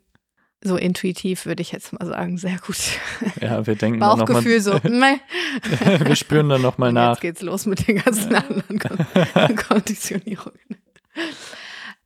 so 0.66 0.78
intuitiv 0.78 1.46
würde 1.46 1.62
ich 1.62 1.72
jetzt 1.72 1.94
mal 1.94 2.06
sagen, 2.06 2.38
sehr 2.38 2.58
gut. 2.66 2.78
Ja, 3.42 3.66
wir 3.66 3.76
denken 3.76 4.00
Bauchgefühl 4.00 4.62
noch 4.62 4.84
mal, 4.84 5.20
so. 5.64 6.00
wir 6.06 6.16
spüren 6.16 6.50
dann 6.50 6.62
nochmal 6.62 6.92
nach. 6.92 7.14
Jetzt 7.14 7.22
geht's 7.22 7.42
los 7.42 7.66
mit 7.66 7.88
den 7.88 7.98
ganzen 7.98 8.36
anderen 8.36 8.80
Konditionierungen. 9.56 10.60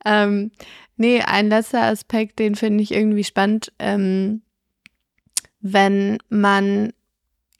Ähm, 0.05 0.51
nee, 0.97 1.21
ein 1.21 1.49
letzter 1.49 1.83
Aspekt, 1.83 2.39
den 2.39 2.55
finde 2.55 2.83
ich 2.83 2.91
irgendwie 2.91 3.23
spannend. 3.23 3.71
Ähm, 3.79 4.41
wenn 5.61 6.19
man 6.29 6.93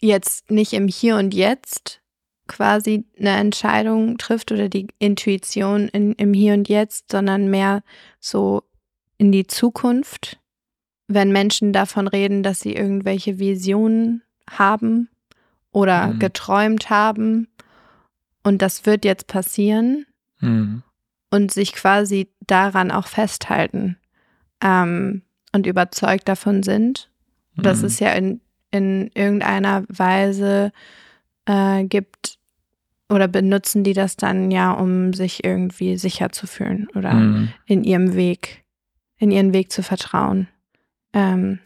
jetzt 0.01 0.49
nicht 0.51 0.73
im 0.73 0.87
Hier 0.87 1.17
und 1.17 1.33
Jetzt 1.33 2.01
quasi 2.47 3.05
eine 3.17 3.37
Entscheidung 3.37 4.17
trifft 4.17 4.51
oder 4.51 4.69
die 4.69 4.87
Intuition 4.97 5.87
in, 5.89 6.13
im 6.13 6.33
Hier 6.33 6.53
und 6.53 6.67
Jetzt, 6.67 7.11
sondern 7.11 7.49
mehr 7.49 7.83
so 8.19 8.63
in 9.17 9.31
die 9.31 9.45
Zukunft, 9.45 10.38
wenn 11.09 11.31
Menschen 11.31 11.73
davon 11.73 12.07
reden, 12.07 12.43
dass 12.43 12.61
sie 12.61 12.73
irgendwelche 12.73 13.39
Visionen 13.39 14.21
haben 14.49 15.09
oder 15.71 16.07
mhm. 16.07 16.19
geträumt 16.19 16.89
haben 16.89 17.47
und 18.43 18.61
das 18.61 18.85
wird 18.85 19.03
jetzt 19.03 19.27
passieren 19.27 20.05
mhm. 20.39 20.83
und 21.31 21.51
sich 21.51 21.73
quasi 21.73 22.29
daran 22.47 22.91
auch 22.91 23.07
festhalten 23.07 23.97
ähm, 24.61 25.23
und 25.51 25.65
überzeugt 25.65 26.29
davon 26.29 26.63
sind, 26.63 27.09
mhm. 27.55 27.63
dass 27.63 27.83
es 27.83 27.99
ja 27.99 28.13
in, 28.13 28.39
in 28.71 29.09
irgendeiner 29.15 29.83
Weise 29.89 30.71
äh, 31.45 31.83
gibt, 31.85 32.37
oder 33.11 33.27
benutzen 33.27 33.83
die 33.83 33.93
das 33.93 34.15
dann 34.15 34.51
ja, 34.51 34.71
um 34.71 35.13
sich 35.13 35.43
irgendwie 35.43 35.97
sicher 35.97 36.31
zu 36.31 36.45
fühlen 36.45 36.87
oder 36.93 37.13
mhm. 37.13 37.49
in 37.65 37.83
ihrem 37.83 38.13
Weg, 38.13 38.63
in 39.17 39.31
ihren 39.31 39.51
Weg 39.51 39.71
zu 39.71 39.81
vertrauen. 39.81 40.47
Ähm, 41.13 41.59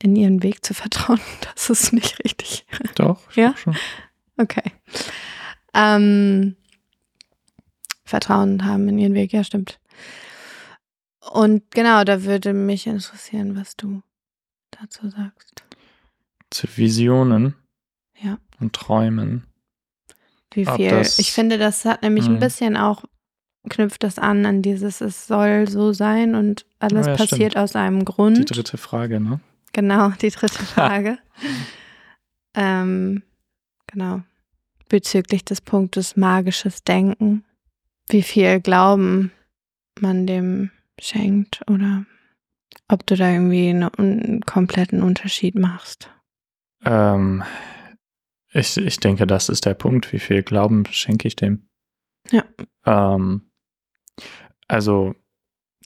in 0.00 0.16
ihren 0.16 0.42
Weg 0.42 0.64
zu 0.64 0.74
vertrauen, 0.74 1.20
das 1.54 1.70
ist 1.70 1.92
nicht 1.92 2.22
richtig. 2.24 2.66
Doch, 2.94 3.20
ja. 3.36 3.56
Schon. 3.56 3.76
Okay. 4.36 4.72
Ähm, 5.72 6.56
Vertrauen 8.04 8.64
haben 8.64 8.88
in 8.88 8.98
ihren 8.98 9.14
Weg, 9.14 9.32
ja, 9.32 9.44
stimmt. 9.44 9.80
Und 11.32 11.70
genau, 11.70 12.04
da 12.04 12.24
würde 12.24 12.52
mich 12.52 12.86
interessieren, 12.86 13.56
was 13.56 13.76
du 13.76 14.02
dazu 14.70 15.08
sagst. 15.08 15.64
Zu 16.50 16.68
Visionen 16.76 17.54
ja. 18.20 18.38
und 18.60 18.74
Träumen. 18.74 19.46
Wie 20.52 20.66
viel? 20.66 21.00
Ich 21.18 21.32
finde, 21.32 21.58
das 21.58 21.84
hat 21.84 22.02
nämlich 22.02 22.26
mh. 22.26 22.30
ein 22.30 22.34
hm. 22.34 22.40
bisschen 22.40 22.76
auch, 22.76 23.04
knüpft 23.68 24.02
das 24.02 24.18
an, 24.18 24.46
an 24.46 24.62
dieses, 24.62 25.00
es 25.00 25.26
soll 25.26 25.68
so 25.68 25.92
sein 25.92 26.34
und 26.34 26.66
alles 26.78 27.06
ja, 27.06 27.16
passiert 27.16 27.52
stimmt. 27.52 27.56
aus 27.56 27.76
einem 27.76 28.04
Grund. 28.04 28.38
Die 28.38 28.54
dritte 28.54 28.76
Frage, 28.76 29.20
ne? 29.20 29.40
Genau, 29.72 30.10
die 30.10 30.30
dritte 30.30 30.64
Frage. 30.64 31.18
ähm, 32.54 33.22
genau. 33.86 34.22
Bezüglich 34.88 35.44
des 35.44 35.60
Punktes 35.60 36.16
magisches 36.16 36.84
Denken. 36.84 37.44
Wie 38.08 38.22
viel 38.22 38.60
Glauben 38.60 39.32
man 40.00 40.26
dem 40.26 40.70
schenkt 41.00 41.62
oder 41.68 42.04
ob 42.88 43.06
du 43.06 43.16
da 43.16 43.30
irgendwie 43.30 43.70
einen 43.70 44.40
kompletten 44.42 45.02
Unterschied 45.02 45.54
machst. 45.54 46.10
Ähm, 46.84 47.42
ich, 48.52 48.76
ich 48.76 49.00
denke, 49.00 49.26
das 49.26 49.48
ist 49.48 49.66
der 49.66 49.74
Punkt. 49.74 50.12
Wie 50.12 50.18
viel 50.18 50.42
Glauben 50.42 50.84
schenke 50.90 51.28
ich 51.28 51.36
dem? 51.36 51.66
Ja. 52.30 52.44
Ähm, 52.84 53.50
also. 54.68 55.14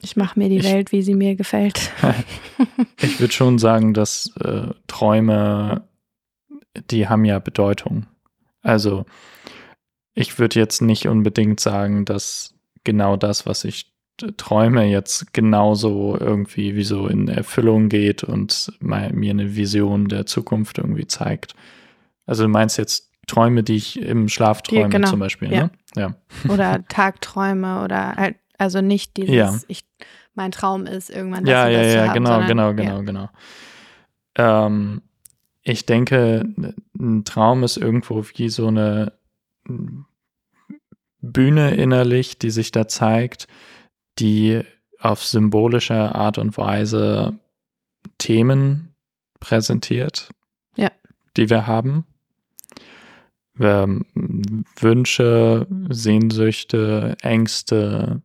Ich 0.00 0.16
mache 0.16 0.38
mir 0.38 0.48
die 0.48 0.58
ich, 0.58 0.64
Welt, 0.64 0.92
wie 0.92 1.02
sie 1.02 1.14
mir 1.14 1.34
gefällt. 1.34 1.90
ich 3.00 3.18
würde 3.18 3.32
schon 3.32 3.58
sagen, 3.58 3.94
dass 3.94 4.32
äh, 4.40 4.68
Träume, 4.86 5.88
die 6.90 7.08
haben 7.08 7.24
ja 7.24 7.40
Bedeutung. 7.40 8.06
Also, 8.62 9.06
ich 10.14 10.38
würde 10.38 10.60
jetzt 10.60 10.82
nicht 10.82 11.08
unbedingt 11.08 11.58
sagen, 11.58 12.04
dass 12.04 12.54
genau 12.84 13.16
das, 13.16 13.44
was 13.44 13.64
ich 13.64 13.92
träume, 14.36 14.84
jetzt 14.84 15.32
genauso 15.32 16.16
irgendwie 16.18 16.74
wie 16.74 16.84
so 16.84 17.06
in 17.06 17.28
Erfüllung 17.28 17.88
geht 17.88 18.24
und 18.24 18.72
mir 18.80 19.30
eine 19.30 19.54
Vision 19.54 20.08
der 20.08 20.26
Zukunft 20.26 20.78
irgendwie 20.78 21.06
zeigt. 21.06 21.54
Also 22.26 22.42
du 22.42 22.48
meinst 22.48 22.78
jetzt 22.78 23.07
Träume, 23.28 23.62
die 23.62 23.76
ich 23.76 24.00
im 24.00 24.28
Schlaf 24.28 24.62
träume 24.62 24.82
ja, 24.82 24.88
genau. 24.88 25.08
zum 25.08 25.20
Beispiel, 25.20 25.52
ja. 25.52 25.64
ne? 25.64 25.70
Ja. 25.94 26.14
Oder 26.52 26.84
Tagträume 26.88 27.82
oder 27.82 28.16
halt, 28.16 28.36
also 28.58 28.80
nicht 28.80 29.16
dieses, 29.16 29.34
ja. 29.34 29.54
ich, 29.68 29.84
mein 30.34 30.50
Traum 30.50 30.86
ist 30.86 31.10
irgendwann 31.10 31.44
das 31.44 31.52
Ja, 31.52 31.68
ja, 31.68 31.82
das 31.82 31.94
ja, 31.94 32.06
haben, 32.08 32.14
genau, 32.14 32.30
sondern, 32.30 32.48
genau, 32.48 32.74
genau, 32.74 33.02
genau. 33.02 33.30
Ähm, 34.66 35.02
ich 35.62 35.86
denke, 35.86 36.46
ein 36.98 37.24
Traum 37.24 37.62
ist 37.62 37.76
irgendwo 37.76 38.24
wie 38.34 38.48
so 38.48 38.68
eine 38.68 39.12
Bühne 41.20 41.74
innerlich, 41.74 42.38
die 42.38 42.50
sich 42.50 42.70
da 42.70 42.88
zeigt, 42.88 43.48
die 44.18 44.62
auf 45.00 45.24
symbolische 45.24 46.14
Art 46.14 46.38
und 46.38 46.56
Weise 46.56 47.38
Themen 48.18 48.94
präsentiert, 49.40 50.30
ja. 50.76 50.90
die 51.36 51.50
wir 51.50 51.66
haben 51.66 52.04
ähm, 53.60 54.04
Wünsche, 54.80 55.66
Sehnsüchte, 55.88 57.16
Ängste, 57.22 58.22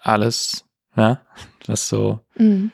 alles, 0.00 0.64
ja, 0.96 1.20
was 1.66 1.88
so 1.88 2.20
mhm. 2.36 2.70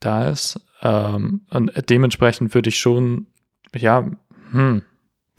da 0.00 0.28
ist. 0.28 0.60
Ähm, 0.82 1.42
und 1.50 1.72
dementsprechend 1.88 2.54
würde 2.54 2.68
ich 2.68 2.78
schon, 2.78 3.26
ja, 3.74 4.10
hm, 4.50 4.82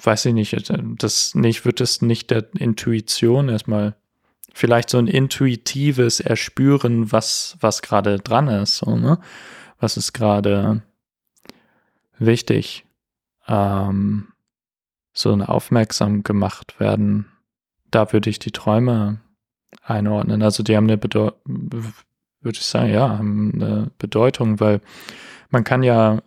weiß 0.04 0.26
ich 0.26 0.34
nicht, 0.34 0.71
das 0.97 1.36
nicht, 1.36 1.65
wird 1.65 1.82
es 1.82 2.02
nicht 2.02 2.32
der 2.32 2.47
Intuition 2.56 3.50
erstmal 3.50 3.95
vielleicht 4.54 4.89
so 4.89 4.97
ein 4.97 5.08
intuitives 5.08 6.19
Erspüren, 6.19 7.12
was, 7.12 7.58
was 7.60 7.82
gerade 7.82 8.17
dran 8.17 8.47
ist, 8.47 8.78
so, 8.78 8.95
ne? 8.95 9.19
Was 9.80 9.97
ist 9.97 10.13
gerade 10.13 10.82
wichtig? 12.17 12.86
Ähm, 13.47 14.30
so 15.17 15.34
aufmerksam 15.34 16.23
gemacht 16.23 16.80
werden, 16.80 17.25
da 17.89 18.13
würde 18.13 18.30
ich 18.30 18.39
die 18.39 18.51
Träume 18.51 19.21
einordnen. 19.82 20.41
Also 20.43 20.63
die 20.63 20.75
haben 20.75 20.86
eine 20.86 20.97
Bedeu 20.97 21.32
würde 22.41 22.60
ich 22.60 22.65
sagen, 22.65 22.91
ja, 22.91 23.17
haben 23.17 23.51
eine 23.56 23.91
Bedeutung, 23.97 24.60
weil 24.60 24.82
man 25.49 25.63
kann 25.63 25.82
ja 25.82 26.21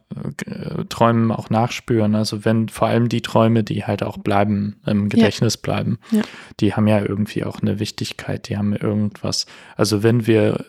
äh, 0.46 0.84
Träumen 0.88 1.30
auch 1.30 1.50
nachspüren. 1.50 2.14
Also 2.14 2.44
wenn 2.44 2.68
vor 2.68 2.88
allem 2.88 3.08
die 3.08 3.22
Träume, 3.22 3.62
die 3.62 3.84
halt 3.84 4.02
auch 4.02 4.18
bleiben, 4.18 4.80
im 4.86 5.08
Gedächtnis 5.08 5.54
ja. 5.54 5.60
bleiben, 5.62 5.98
ja. 6.10 6.22
die 6.58 6.74
haben 6.74 6.88
ja 6.88 7.00
irgendwie 7.00 7.44
auch 7.44 7.60
eine 7.60 7.78
Wichtigkeit, 7.78 8.48
die 8.48 8.56
haben 8.56 8.74
irgendwas. 8.74 9.46
Also 9.76 10.02
wenn 10.02 10.26
wir 10.26 10.66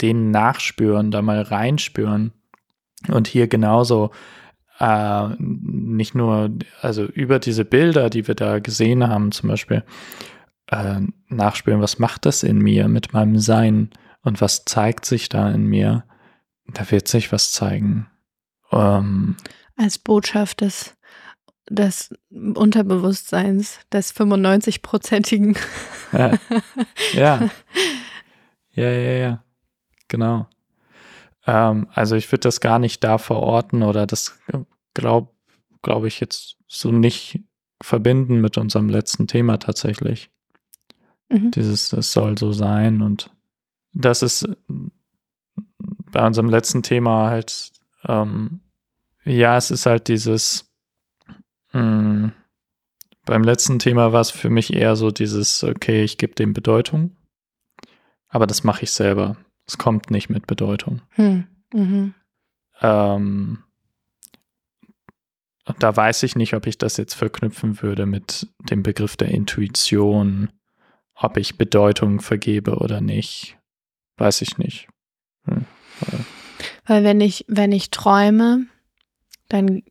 denen 0.00 0.30
nachspüren, 0.30 1.10
da 1.10 1.22
mal 1.22 1.42
reinspüren 1.42 2.32
und 3.08 3.28
hier 3.28 3.48
genauso 3.48 4.10
äh, 4.80 5.28
nicht 5.38 6.14
nur, 6.14 6.50
also 6.80 7.04
über 7.04 7.38
diese 7.38 7.64
Bilder, 7.64 8.10
die 8.10 8.26
wir 8.26 8.34
da 8.34 8.58
gesehen 8.58 9.06
haben, 9.06 9.30
zum 9.30 9.50
Beispiel, 9.50 9.84
äh, 10.68 11.00
nachspüren, 11.28 11.82
was 11.82 11.98
macht 11.98 12.24
das 12.26 12.42
in 12.42 12.58
mir 12.58 12.88
mit 12.88 13.12
meinem 13.12 13.38
Sein 13.38 13.90
und 14.22 14.40
was 14.40 14.64
zeigt 14.64 15.04
sich 15.04 15.28
da 15.28 15.50
in 15.50 15.66
mir, 15.66 16.04
da 16.66 16.90
wird 16.90 17.08
sich 17.08 17.30
was 17.30 17.52
zeigen. 17.52 18.06
Ähm, 18.72 19.36
Als 19.76 19.98
Botschaft 19.98 20.62
des, 20.62 20.96
des 21.68 22.14
Unterbewusstseins, 22.30 23.80
des 23.92 24.14
95-prozentigen. 24.14 25.58
Ja. 26.12 26.38
ja. 27.12 27.50
Ja, 28.72 28.90
ja, 28.90 29.12
ja. 29.12 29.44
Genau. 30.08 30.46
Ähm, 31.50 31.88
also 31.92 32.14
ich 32.14 32.30
würde 32.30 32.42
das 32.42 32.60
gar 32.60 32.78
nicht 32.78 33.02
da 33.02 33.18
verorten 33.18 33.82
oder 33.82 34.06
das 34.06 34.38
glaube 34.94 35.30
glaub 35.82 36.04
ich 36.04 36.20
jetzt 36.20 36.56
so 36.68 36.92
nicht 36.92 37.40
verbinden 37.82 38.40
mit 38.40 38.56
unserem 38.56 38.88
letzten 38.88 39.26
Thema 39.26 39.58
tatsächlich. 39.58 40.30
Mhm. 41.28 41.50
Dieses, 41.50 41.92
es 41.92 42.12
soll 42.12 42.38
so 42.38 42.52
sein 42.52 43.02
und 43.02 43.30
das 43.92 44.22
ist 44.22 44.48
bei 46.12 46.24
unserem 46.24 46.48
letzten 46.48 46.84
Thema 46.84 47.30
halt, 47.30 47.72
ähm, 48.06 48.60
ja, 49.24 49.56
es 49.56 49.72
ist 49.72 49.86
halt 49.86 50.06
dieses, 50.06 50.70
mh, 51.72 51.80
hm, 51.80 52.32
beim 53.24 53.42
letzten 53.42 53.78
Thema 53.80 54.12
war 54.12 54.20
es 54.20 54.30
für 54.30 54.50
mich 54.50 54.72
eher 54.72 54.94
so 54.94 55.10
dieses, 55.10 55.64
okay, 55.64 56.04
ich 56.04 56.16
gebe 56.18 56.34
dem 56.34 56.52
Bedeutung, 56.52 57.16
aber 58.28 58.46
das 58.46 58.62
mache 58.62 58.84
ich 58.84 58.92
selber. 58.92 59.36
Es 59.70 59.78
kommt 59.78 60.10
nicht 60.10 60.28
mit 60.30 60.48
Bedeutung. 60.48 61.00
Hm. 61.10 61.46
Mhm. 61.72 62.12
Ähm, 62.82 63.58
da 65.78 65.96
weiß 65.96 66.24
ich 66.24 66.34
nicht, 66.34 66.54
ob 66.54 66.66
ich 66.66 66.76
das 66.76 66.96
jetzt 66.96 67.14
verknüpfen 67.14 67.80
würde 67.80 68.04
mit 68.04 68.48
dem 68.68 68.82
Begriff 68.82 69.16
der 69.16 69.28
Intuition, 69.28 70.50
ob 71.14 71.36
ich 71.36 71.56
Bedeutung 71.56 72.20
vergebe 72.20 72.78
oder 72.78 73.00
nicht. 73.00 73.58
Weiß 74.16 74.42
ich 74.42 74.58
nicht. 74.58 74.88
Hm. 75.44 75.66
Weil 76.84 77.04
wenn 77.04 77.20
ich, 77.20 77.44
wenn 77.46 77.70
ich 77.70 77.92
träume, 77.92 78.66
dann 79.48 79.84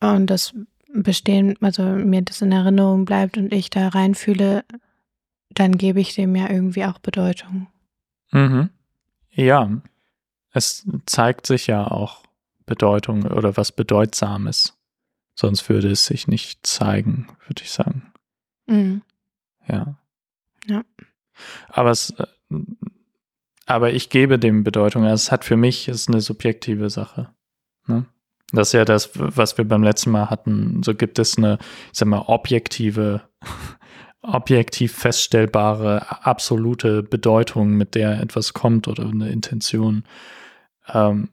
und 0.00 0.26
das 0.26 0.52
bestehen, 0.92 1.56
also 1.62 1.82
mir 1.82 2.20
das 2.20 2.42
in 2.42 2.52
Erinnerung 2.52 3.06
bleibt 3.06 3.38
und 3.38 3.54
ich 3.54 3.70
da 3.70 3.88
reinfühle, 3.88 4.66
dann 5.48 5.78
gebe 5.78 6.00
ich 6.00 6.14
dem 6.14 6.36
ja 6.36 6.50
irgendwie 6.50 6.84
auch 6.84 6.98
Bedeutung. 6.98 7.68
Mhm. 8.30 8.68
Ja, 9.34 9.70
es 10.52 10.86
zeigt 11.06 11.46
sich 11.46 11.66
ja 11.66 11.86
auch 11.86 12.22
Bedeutung 12.66 13.24
oder 13.24 13.56
was 13.56 13.72
Bedeutsames. 13.72 14.78
Sonst 15.34 15.68
würde 15.68 15.90
es 15.90 16.06
sich 16.06 16.28
nicht 16.28 16.66
zeigen, 16.66 17.28
würde 17.46 17.62
ich 17.62 17.72
sagen. 17.72 18.12
Mhm. 18.66 19.02
Ja. 19.66 19.96
Ja. 20.66 20.84
Aber 21.68 21.90
es, 21.90 22.10
äh, 22.10 22.26
aber 23.66 23.92
ich 23.92 24.10
gebe 24.10 24.38
dem 24.38 24.62
Bedeutung. 24.62 25.04
Es 25.04 25.32
hat 25.32 25.44
für 25.44 25.56
mich 25.56 25.88
ist 25.88 26.08
eine 26.08 26.20
subjektive 26.20 26.90
Sache. 26.90 27.30
Ne? 27.86 28.06
Das 28.52 28.68
ist 28.68 28.72
ja 28.74 28.84
das, 28.84 29.10
was 29.14 29.58
wir 29.58 29.66
beim 29.66 29.82
letzten 29.82 30.10
Mal 30.10 30.30
hatten. 30.30 30.82
So 30.82 30.94
gibt 30.94 31.18
es 31.18 31.36
eine, 31.36 31.58
ich 31.92 31.98
sag 31.98 32.06
mal, 32.06 32.24
objektive, 32.26 33.22
objektiv 34.24 34.92
feststellbare, 34.92 36.24
absolute 36.24 37.02
Bedeutung, 37.02 37.76
mit 37.76 37.94
der 37.94 38.20
etwas 38.20 38.54
kommt 38.54 38.88
oder 38.88 39.04
eine 39.04 39.28
Intention. 39.28 40.04
Ähm, 40.92 41.28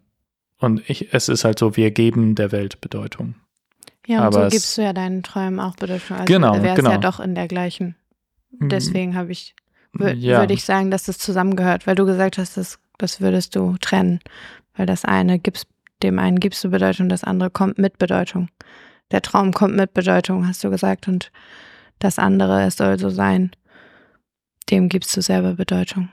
und 0.60 0.88
ich, 0.90 1.14
es 1.14 1.30
ist 1.30 1.44
halt 1.44 1.58
so, 1.58 1.76
wir 1.76 1.92
geben 1.92 2.36
der 2.36 2.52
Welt 2.52 2.82
Bedeutung. 2.82 3.36
Ja, 4.06 4.20
und 4.20 4.26
Aber 4.26 4.44
so 4.44 4.50
gibst 4.50 4.78
du 4.78 4.84
ja 4.84 4.94
deinen 4.94 5.24
Träumen 5.24 5.60
auch 5.60 5.76
Bedeutung. 5.76 6.18
Also 6.18 6.26
genau, 6.26 6.54
wäre 6.62 6.70
es 6.70 6.76
genau. 6.76 6.92
ja 6.92 6.98
doch 6.98 7.20
in 7.20 7.34
der 7.34 7.48
gleichen. 7.48 7.96
Mhm. 8.52 8.70
Deswegen 8.70 9.16
habe 9.16 9.32
ich 9.32 9.56
ja. 9.98 10.40
würde 10.40 10.54
ich 10.54 10.64
sagen, 10.64 10.92
dass 10.92 11.04
das 11.04 11.18
zusammengehört, 11.18 11.88
weil 11.88 11.96
du 11.96 12.06
gesagt 12.06 12.38
hast, 12.38 12.58
das, 12.58 12.80
das 12.98 13.22
würdest 13.22 13.56
du 13.56 13.78
trennen. 13.80 14.20
Weil 14.76 14.86
das 14.86 15.06
eine 15.06 15.40
gibst, 15.40 15.68
dem 16.04 16.20
einen 16.20 16.40
gibst 16.40 16.64
du 16.64 16.70
Bedeutung, 16.70 17.10
das 17.10 17.24
andere 17.24 17.50
kommt 17.50 17.78
mit 17.78 17.98
Bedeutung. 17.98 18.50
Der 19.12 19.22
Traum 19.22 19.54
kommt 19.54 19.76
mit 19.76 19.94
Bedeutung, 19.94 20.48
hast 20.48 20.64
du 20.64 20.70
gesagt, 20.70 21.08
und 21.08 21.32
das 22.04 22.20
andere, 22.20 22.64
es 22.64 22.78
soll 22.78 23.00
so 23.00 23.10
sein, 23.10 23.52
dem 24.70 24.90
gibst 24.90 25.16
du 25.16 25.22
selber 25.22 25.54
Bedeutung. 25.54 26.10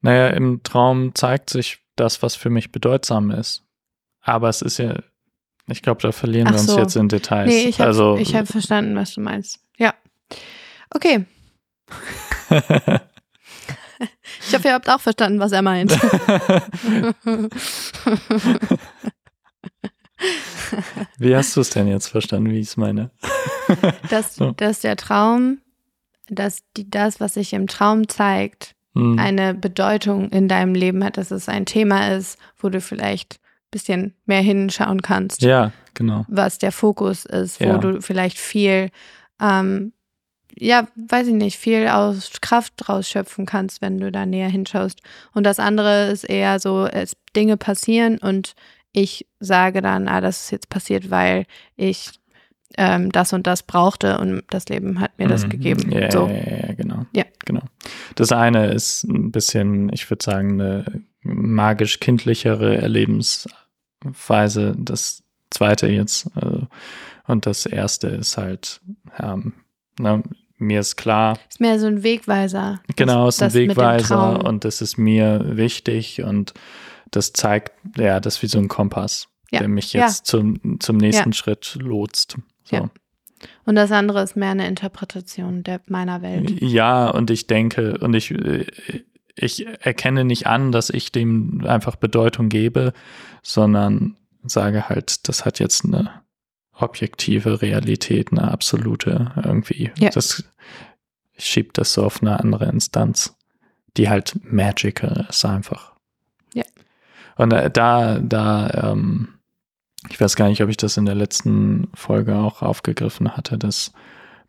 Naja, 0.00 0.28
im 0.28 0.62
Traum 0.62 1.14
zeigt 1.14 1.50
sich 1.50 1.78
das, 1.96 2.22
was 2.22 2.34
für 2.34 2.50
mich 2.50 2.72
bedeutsam 2.72 3.30
ist. 3.30 3.62
Aber 4.20 4.48
es 4.48 4.62
ist 4.62 4.78
ja, 4.78 4.96
ich 5.66 5.82
glaube, 5.82 6.02
da 6.02 6.12
verlieren 6.12 6.48
Ach 6.48 6.52
wir 6.52 6.60
uns 6.60 6.66
so. 6.66 6.78
jetzt 6.78 6.96
in 6.96 7.08
Details. 7.08 7.48
Nee, 7.48 7.68
ich 7.68 7.78
habe 7.78 7.88
also, 7.88 8.18
hab 8.18 8.46
verstanden, 8.46 8.96
was 8.96 9.14
du 9.14 9.20
meinst. 9.20 9.60
Ja. 9.78 9.94
Okay. 10.90 11.24
Ich 14.46 14.54
hoffe, 14.54 14.68
ihr 14.68 14.74
habt 14.74 14.90
auch 14.90 15.00
verstanden, 15.00 15.40
was 15.40 15.52
er 15.52 15.62
meint. 15.62 15.92
Wie 21.18 21.34
hast 21.34 21.56
du 21.56 21.60
es 21.60 21.70
denn 21.70 21.86
jetzt 21.86 22.08
verstanden, 22.08 22.50
wie 22.50 22.58
ich 22.58 22.68
es 22.68 22.76
meine? 22.76 23.10
dass, 24.10 24.36
so. 24.36 24.52
dass 24.52 24.80
der 24.80 24.96
Traum, 24.96 25.58
dass 26.28 26.62
die, 26.76 26.90
das, 26.90 27.20
was 27.20 27.34
sich 27.34 27.52
im 27.52 27.66
Traum 27.66 28.08
zeigt, 28.08 28.74
hm. 28.94 29.18
eine 29.18 29.54
Bedeutung 29.54 30.30
in 30.30 30.48
deinem 30.48 30.74
Leben 30.74 31.04
hat, 31.04 31.16
dass 31.16 31.30
es 31.30 31.48
ein 31.48 31.66
Thema 31.66 32.14
ist, 32.14 32.38
wo 32.58 32.68
du 32.68 32.80
vielleicht 32.80 33.34
ein 33.34 33.70
bisschen 33.70 34.14
mehr 34.26 34.42
hinschauen 34.42 35.02
kannst. 35.02 35.42
Ja, 35.42 35.72
genau. 35.94 36.24
Was 36.28 36.58
der 36.58 36.72
Fokus 36.72 37.24
ist, 37.24 37.60
wo 37.60 37.64
ja. 37.64 37.78
du 37.78 38.00
vielleicht 38.00 38.38
viel 38.38 38.90
ähm, 39.40 39.92
ja, 40.56 40.86
weiß 40.94 41.28
ich 41.28 41.34
nicht, 41.34 41.58
viel 41.58 41.88
aus 41.88 42.30
Kraft 42.40 42.88
rausschöpfen 42.88 43.46
kannst, 43.46 43.82
wenn 43.82 43.98
du 43.98 44.12
da 44.12 44.24
näher 44.26 44.48
hinschaust. 44.48 45.00
Und 45.32 45.44
das 45.44 45.58
andere 45.58 46.06
ist 46.06 46.24
eher 46.24 46.60
so, 46.60 46.86
es 46.86 47.16
Dinge 47.34 47.56
passieren 47.56 48.18
und 48.18 48.54
ich 48.94 49.26
sage 49.40 49.82
dann, 49.82 50.08
ah, 50.08 50.22
das 50.22 50.44
ist 50.44 50.52
jetzt 50.52 50.70
passiert, 50.70 51.10
weil 51.10 51.44
ich 51.76 52.12
ähm, 52.78 53.12
das 53.12 53.32
und 53.32 53.46
das 53.46 53.62
brauchte 53.62 54.18
und 54.18 54.42
das 54.50 54.68
Leben 54.68 55.00
hat 55.00 55.18
mir 55.18 55.28
das 55.28 55.44
mhm. 55.44 55.50
gegeben. 55.50 55.92
Ja, 55.92 56.10
so. 56.10 56.26
ja, 56.28 56.68
ja, 56.68 56.72
genau. 56.74 57.04
Ja. 57.12 57.24
genau. 57.44 57.62
Das 58.14 58.32
eine 58.32 58.68
ist 58.68 59.04
ein 59.04 59.30
bisschen, 59.32 59.92
ich 59.92 60.08
würde 60.10 60.24
sagen, 60.24 60.60
eine 60.60 61.02
magisch-kindlichere 61.22 62.78
Erlebensweise. 62.78 64.74
Das 64.78 65.22
zweite 65.50 65.88
jetzt. 65.88 66.30
Also, 66.34 66.66
und 67.26 67.46
das 67.46 67.66
erste 67.66 68.08
ist 68.08 68.36
halt, 68.38 68.80
ähm, 69.18 69.54
na, 69.98 70.22
mir 70.58 70.80
ist 70.80 70.96
klar. 70.96 71.38
Ist 71.48 71.60
mehr 71.60 71.80
so 71.80 71.86
ein 71.86 72.02
Wegweiser. 72.04 72.80
Genau, 72.94 73.28
ist 73.28 73.42
ein 73.42 73.52
Wegweiser 73.54 74.44
und 74.44 74.64
das 74.64 74.80
ist 74.80 74.98
mir 74.98 75.56
wichtig 75.56 76.22
und 76.22 76.54
das 77.16 77.32
zeigt, 77.32 77.72
ja, 77.96 78.20
das 78.20 78.36
ist 78.36 78.42
wie 78.42 78.46
so 78.46 78.58
ein 78.58 78.68
Kompass, 78.68 79.28
ja. 79.50 79.60
der 79.60 79.68
mich 79.68 79.92
jetzt 79.92 80.20
ja. 80.20 80.24
zum, 80.24 80.80
zum 80.80 80.96
nächsten 80.96 81.30
ja. 81.30 81.34
Schritt 81.34 81.76
lotst. 81.80 82.36
So. 82.64 82.88
Und 83.64 83.74
das 83.74 83.92
andere 83.92 84.22
ist 84.22 84.36
mehr 84.36 84.50
eine 84.50 84.66
Interpretation 84.66 85.62
der, 85.62 85.80
meiner 85.86 86.22
Welt. 86.22 86.50
Ja, 86.60 87.08
und 87.10 87.30
ich 87.30 87.46
denke, 87.46 87.98
und 87.98 88.14
ich, 88.14 88.34
ich 89.36 89.66
erkenne 89.84 90.24
nicht 90.24 90.46
an, 90.46 90.72
dass 90.72 90.90
ich 90.90 91.12
dem 91.12 91.64
einfach 91.66 91.96
Bedeutung 91.96 92.48
gebe, 92.48 92.92
sondern 93.42 94.16
sage 94.42 94.88
halt, 94.88 95.28
das 95.28 95.44
hat 95.44 95.58
jetzt 95.58 95.84
eine 95.84 96.22
objektive 96.72 97.62
Realität, 97.62 98.32
eine 98.32 98.50
absolute 98.50 99.32
irgendwie. 99.36 99.92
Das 100.12 100.44
schiebt 101.36 101.78
das 101.78 101.92
so 101.92 102.04
auf 102.04 102.22
eine 102.22 102.40
andere 102.40 102.66
Instanz, 102.66 103.36
die 103.96 104.08
halt 104.08 104.34
magical 104.42 105.26
ist 105.28 105.44
einfach. 105.44 105.93
Und 107.36 107.52
äh, 107.52 107.70
da, 107.70 108.18
da, 108.18 108.92
ähm, 108.92 109.28
ich 110.08 110.20
weiß 110.20 110.36
gar 110.36 110.48
nicht, 110.48 110.62
ob 110.62 110.68
ich 110.68 110.76
das 110.76 110.96
in 110.96 111.06
der 111.06 111.14
letzten 111.14 111.88
Folge 111.94 112.36
auch 112.36 112.62
aufgegriffen 112.62 113.36
hatte, 113.36 113.58
das 113.58 113.92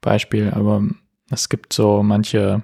Beispiel, 0.02 0.52
aber 0.52 0.84
es 1.32 1.50
gibt 1.50 1.74
so 1.74 2.04
manche, 2.04 2.64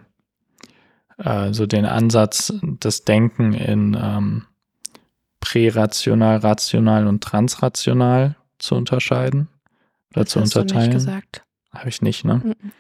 äh, 1.18 1.54
so 1.54 1.66
den 1.66 1.86
Ansatz, 1.86 2.54
das 2.80 3.04
Denken 3.04 3.54
in 3.54 3.98
ähm, 4.00 4.46
prärational, 5.40 6.38
rational 6.38 7.08
und 7.08 7.24
transrational 7.24 8.36
zu 8.60 8.76
unterscheiden 8.76 9.48
oder 10.12 10.24
das 10.24 10.34
zu 10.34 10.40
unterteilen. 10.40 10.92
gesagt. 10.92 11.44
Habe 11.74 11.90
ich 11.90 12.02
nicht, 12.02 12.26
ne? 12.26 12.42
Mhm. 12.44 12.72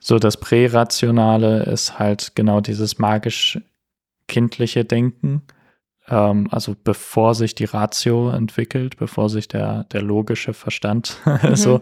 So, 0.00 0.18
das 0.18 0.36
Prärationale 0.36 1.64
ist 1.64 1.98
halt 1.98 2.32
genau 2.34 2.60
dieses 2.60 2.98
magisch 2.98 3.58
kindliche 4.28 4.84
Denken, 4.84 5.42
also 6.14 6.76
bevor 6.82 7.34
sich 7.34 7.54
die 7.54 7.64
Ratio 7.64 8.30
entwickelt, 8.30 8.96
bevor 8.96 9.28
sich 9.28 9.48
der, 9.48 9.84
der 9.84 10.02
logische 10.02 10.54
Verstand 10.54 11.18
mhm. 11.42 11.56
so 11.56 11.80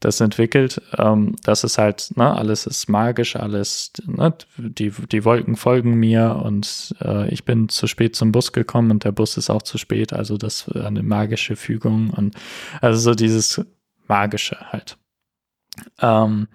das 0.00 0.20
entwickelt. 0.20 0.80
Ähm, 0.96 1.36
das 1.44 1.62
ist 1.62 1.78
halt, 1.78 2.10
ne, 2.16 2.34
alles 2.34 2.66
ist 2.66 2.88
magisch, 2.88 3.36
alles, 3.36 3.92
ne, 4.06 4.34
die, 4.56 4.90
die 4.90 5.24
Wolken 5.24 5.56
folgen 5.56 5.94
mir 5.94 6.40
und 6.42 6.94
äh, 7.02 7.28
ich 7.28 7.44
bin 7.44 7.68
zu 7.68 7.86
spät 7.86 8.16
zum 8.16 8.32
Bus 8.32 8.52
gekommen 8.52 8.90
und 8.90 9.04
der 9.04 9.12
Bus 9.12 9.36
ist 9.36 9.50
auch 9.50 9.62
zu 9.62 9.78
spät, 9.78 10.12
also 10.12 10.36
das 10.36 10.66
ist 10.66 10.76
eine 10.76 11.02
magische 11.02 11.54
Fügung 11.54 12.10
und 12.10 12.34
also 12.80 12.98
so 12.98 13.14
dieses 13.14 13.64
Magische 14.08 14.56
halt. 14.72 14.96
Ähm, 16.00 16.48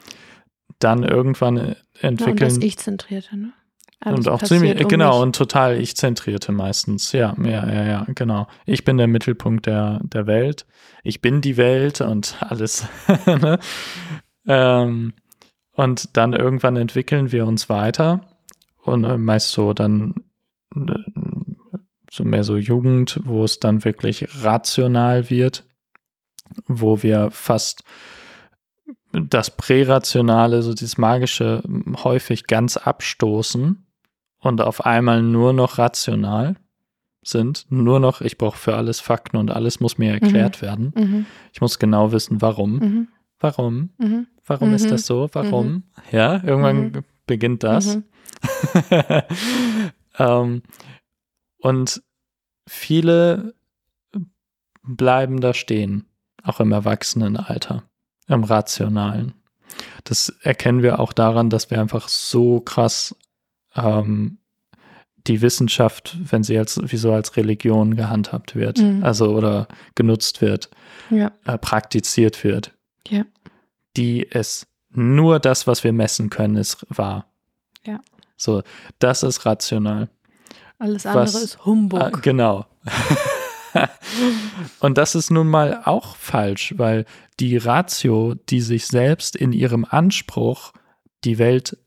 dann 0.79 1.03
irgendwann 1.03 1.75
entwickeln. 2.01 2.37
Ja, 2.37 2.45
und 2.47 2.57
das 2.57 2.57
Ich-Zentrierte, 2.57 3.37
ne? 3.37 3.53
Alles 4.05 4.19
und 4.19 4.29
auch 4.29 4.43
ziemlich, 4.43 4.79
um 4.83 4.87
genau, 4.87 5.13
mich. 5.13 5.23
und 5.23 5.35
total 5.35 5.79
ich-zentrierte 5.81 6.51
meistens. 6.51 7.11
Ja, 7.11 7.35
ja, 7.43 7.67
ja, 7.67 7.83
ja, 7.83 8.07
genau. 8.13 8.47
Ich 8.67 8.85
bin 8.85 8.97
der 8.97 9.07
Mittelpunkt 9.07 9.65
der, 9.65 9.99
der 10.03 10.27
Welt. 10.27 10.67
Ich 11.03 11.21
bin 11.21 11.41
die 11.41 11.57
Welt 11.57 12.01
und 12.01 12.37
alles. 12.47 12.87
ne? 13.25 13.57
ähm, 14.47 15.13
und 15.71 16.15
dann 16.15 16.33
irgendwann 16.33 16.75
entwickeln 16.75 17.31
wir 17.31 17.47
uns 17.47 17.67
weiter 17.67 18.21
und 18.83 19.05
äh, 19.05 19.17
meist 19.17 19.51
so 19.51 19.73
dann 19.73 20.13
äh, 20.75 20.93
so 22.11 22.23
mehr 22.23 22.43
so 22.43 22.57
Jugend, 22.57 23.19
wo 23.23 23.43
es 23.43 23.59
dann 23.59 23.83
wirklich 23.83 24.27
rational 24.43 25.31
wird, 25.31 25.63
wo 26.67 27.01
wir 27.01 27.31
fast 27.31 27.83
das 29.11 29.49
Prärationale, 29.49 30.61
so 30.61 30.75
dieses 30.75 30.99
Magische 30.99 31.63
häufig 32.03 32.45
ganz 32.45 32.77
abstoßen 32.77 33.84
und 34.45 34.61
auf 34.61 34.85
einmal 34.85 35.23
nur 35.23 35.53
noch 35.53 35.79
rational 35.79 36.55
sind, 37.23 37.65
nur 37.69 37.99
noch, 37.99 38.21
ich 38.21 38.37
brauche 38.37 38.57
für 38.57 38.75
alles 38.75 38.99
Fakten 38.99 39.37
und 39.37 39.49
alles 39.49 39.79
muss 39.79 39.97
mir 39.97 40.11
erklärt 40.13 40.61
mhm. 40.61 40.65
werden. 40.65 40.93
Mhm. 40.95 41.25
Ich 41.51 41.61
muss 41.61 41.79
genau 41.79 42.11
wissen, 42.11 42.43
warum. 42.43 42.77
Mhm. 42.77 43.07
Warum? 43.39 43.89
Mhm. 43.97 44.27
Warum 44.45 44.73
ist 44.75 44.91
das 44.91 45.07
so? 45.07 45.29
Warum? 45.33 45.67
Mhm. 45.67 45.83
Ja, 46.11 46.43
irgendwann 46.43 46.77
mhm. 46.77 47.03
beginnt 47.25 47.63
das. 47.63 47.97
ähm, 50.19 50.61
und 51.57 52.03
viele 52.67 53.55
bleiben 54.83 55.41
da 55.41 55.55
stehen, 55.55 56.05
auch 56.43 56.59
im 56.59 56.71
Erwachsenenalter, 56.71 57.81
im 58.27 58.43
Rationalen. 58.43 59.33
Das 60.03 60.29
erkennen 60.43 60.83
wir 60.83 60.99
auch 60.99 61.13
daran, 61.13 61.49
dass 61.49 61.71
wir 61.71 61.81
einfach 61.81 62.07
so 62.07 62.59
krass 62.59 63.15
ähm, 63.75 64.37
die 65.27 65.41
Wissenschaft, 65.41 66.17
wenn 66.19 66.43
sie 66.43 66.57
als 66.57 66.79
wie 66.83 66.97
so 66.97 67.11
als 67.11 67.35
Religion 67.35 67.95
gehandhabt 67.95 68.55
wird, 68.55 68.77
mhm. 68.77 69.03
also 69.03 69.35
oder 69.35 69.67
genutzt 69.95 70.41
wird, 70.41 70.69
ja. 71.09 71.31
äh, 71.45 71.57
praktiziert 71.57 72.43
wird, 72.43 72.73
ja. 73.07 73.23
die 73.97 74.29
es 74.31 74.67
nur 74.91 75.39
das, 75.39 75.67
was 75.67 75.83
wir 75.83 75.93
messen 75.93 76.29
können, 76.29 76.55
ist 76.55 76.85
wahr. 76.89 77.25
Ja. 77.85 77.99
So, 78.37 78.63
das 78.99 79.23
ist 79.23 79.45
rational. 79.45 80.09
Alles 80.77 81.05
andere 81.05 81.23
was, 81.23 81.35
ist 81.35 81.65
Humbug. 81.65 82.17
Äh, 82.17 82.21
genau. 82.21 82.65
Und 84.79 84.97
das 84.97 85.15
ist 85.15 85.31
nun 85.31 85.47
mal 85.47 85.81
auch 85.83 86.15
falsch, 86.15 86.73
weil 86.77 87.05
die 87.39 87.57
Ratio, 87.57 88.35
die 88.35 88.61
sich 88.61 88.87
selbst 88.87 89.35
in 89.35 89.51
ihrem 89.51 89.85
Anspruch, 89.85 90.71
die 91.23 91.37
Welt 91.37 91.77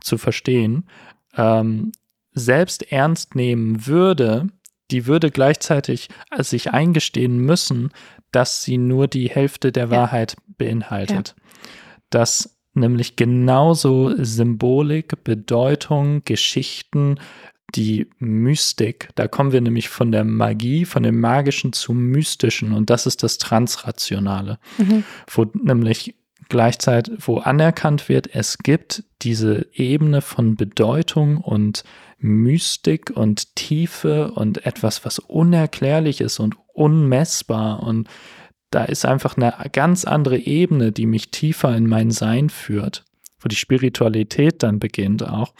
zu 0.00 0.18
verstehen, 0.18 0.88
ähm, 1.36 1.92
selbst 2.32 2.92
ernst 2.92 3.34
nehmen 3.34 3.86
würde, 3.86 4.48
die 4.90 5.06
würde 5.06 5.30
gleichzeitig 5.30 6.08
sich 6.38 6.72
eingestehen 6.72 7.38
müssen, 7.38 7.90
dass 8.30 8.62
sie 8.62 8.78
nur 8.78 9.08
die 9.08 9.28
Hälfte 9.28 9.72
der 9.72 9.84
ja. 9.84 9.90
Wahrheit 9.90 10.36
beinhaltet. 10.58 11.34
Ja. 11.36 11.42
Dass 12.10 12.58
nämlich 12.74 13.16
genauso 13.16 14.12
Symbolik, 14.22 15.24
Bedeutung, 15.24 16.22
Geschichten, 16.24 17.18
die 17.74 18.08
Mystik, 18.18 19.08
da 19.16 19.26
kommen 19.26 19.52
wir 19.52 19.60
nämlich 19.60 19.88
von 19.88 20.12
der 20.12 20.24
Magie, 20.24 20.84
von 20.84 21.02
dem 21.02 21.18
Magischen 21.18 21.72
zum 21.72 21.98
Mystischen 21.98 22.72
und 22.72 22.90
das 22.90 23.06
ist 23.06 23.22
das 23.22 23.38
Transrationale, 23.38 24.58
mhm. 24.78 25.04
wo 25.26 25.46
nämlich 25.52 26.14
gleichzeitig, 26.48 27.14
wo 27.26 27.38
anerkannt 27.38 28.08
wird, 28.08 28.34
es 28.34 28.58
gibt 28.58 29.04
diese 29.22 29.66
Ebene 29.72 30.20
von 30.22 30.56
Bedeutung 30.56 31.38
und 31.38 31.84
Mystik 32.18 33.10
und 33.10 33.54
Tiefe 33.56 34.32
und 34.32 34.64
etwas, 34.64 35.04
was 35.04 35.18
unerklärlich 35.18 36.20
ist 36.20 36.38
und 36.38 36.56
unmessbar. 36.72 37.82
Und 37.82 38.08
da 38.70 38.84
ist 38.84 39.04
einfach 39.04 39.36
eine 39.36 39.54
ganz 39.70 40.04
andere 40.04 40.38
Ebene, 40.38 40.92
die 40.92 41.06
mich 41.06 41.30
tiefer 41.30 41.76
in 41.76 41.86
mein 41.86 42.10
Sein 42.10 42.50
führt, 42.50 43.04
wo 43.38 43.48
die 43.48 43.56
Spiritualität 43.56 44.62
dann 44.62 44.78
beginnt 44.78 45.26
auch, 45.26 45.54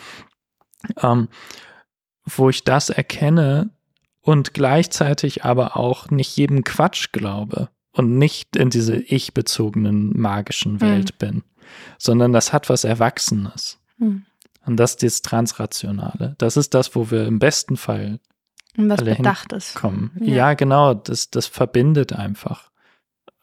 ähm, 1.02 1.28
wo 2.24 2.48
ich 2.50 2.64
das 2.64 2.90
erkenne 2.90 3.70
und 4.20 4.54
gleichzeitig 4.54 5.44
aber 5.44 5.76
auch 5.76 6.10
nicht 6.10 6.36
jedem 6.36 6.64
Quatsch 6.64 7.12
glaube 7.12 7.68
und 7.96 8.18
nicht 8.18 8.56
in 8.56 8.70
diese 8.70 8.96
ich-bezogenen 8.96 10.18
magischen 10.18 10.74
hm. 10.74 10.80
Welt 10.80 11.14
mhm. 11.14 11.18
bin, 11.18 11.42
sondern 11.98 12.32
das 12.32 12.52
hat 12.52 12.68
was 12.68 12.84
Erwachsenes. 12.84 13.78
Mhm. 13.98 14.26
Und 14.66 14.76
das 14.76 14.92
ist 14.92 15.02
das 15.02 15.22
Transrationale. 15.22 16.34
Das 16.38 16.56
ist 16.56 16.74
das, 16.74 16.94
wo 16.94 17.10
wir 17.10 17.26
im 17.26 17.38
besten 17.38 17.76
Fall 17.76 18.20
und 18.76 18.88
was 18.90 19.00
alle 19.00 19.14
bedacht 19.14 19.52
ist. 19.52 19.74
Kommen. 19.74 20.10
Ja. 20.20 20.34
ja. 20.34 20.54
genau. 20.54 20.94
Das, 20.94 21.30
das 21.30 21.46
verbindet 21.46 22.12
einfach. 22.12 22.70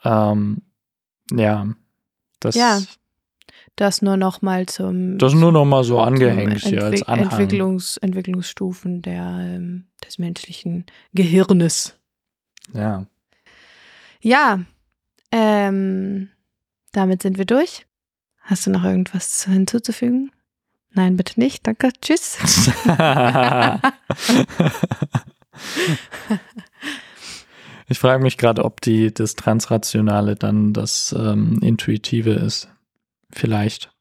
Ähm, 0.04 0.62
ja, 1.32 1.68
das. 2.40 2.56
Ja, 2.56 2.82
das 3.76 4.02
nur 4.02 4.18
noch 4.18 4.42
mal 4.42 4.68
zum. 4.68 5.18
Das 5.18 5.34
nur 5.34 5.52
noch 5.52 5.66
mal 5.66 5.84
so 5.84 6.00
angehängt 6.00 6.60
hier 6.60 6.84
als 6.84 7.04
Anhang. 7.04 7.32
Entwicklungs, 7.32 7.98
Entwicklungsstufen 7.98 9.02
der, 9.02 9.38
ähm, 9.40 9.86
des 10.06 10.20
menschlichen 10.20 10.86
Gehirnes. 11.14 11.98
Ja. 12.74 13.08
Ja, 14.24 14.64
ähm, 15.32 16.30
damit 16.94 17.22
sind 17.22 17.38
wir 17.38 17.44
durch. 17.46 17.86
Hast 18.40 18.66
du 18.66 18.72
noch 18.72 18.86
irgendwas 18.86 19.44
hinzuzufügen? 19.44 20.32
Nein, 20.92 21.18
bitte 21.18 21.38
nicht. 21.40 21.68
Danke. 21.68 21.92
Tschüss. 22.02 22.38
ich 27.90 28.00
frage 28.00 28.24
mich 28.24 28.38
gerade, 28.38 28.64
ob 28.64 28.80
die 28.80 29.14
das 29.14 29.36
Transrationale 29.36 30.36
dann 30.36 30.72
das 30.72 31.14
ähm, 31.18 31.60
Intuitive 31.62 32.32
ist. 32.32 32.70
Vielleicht. 33.30 33.92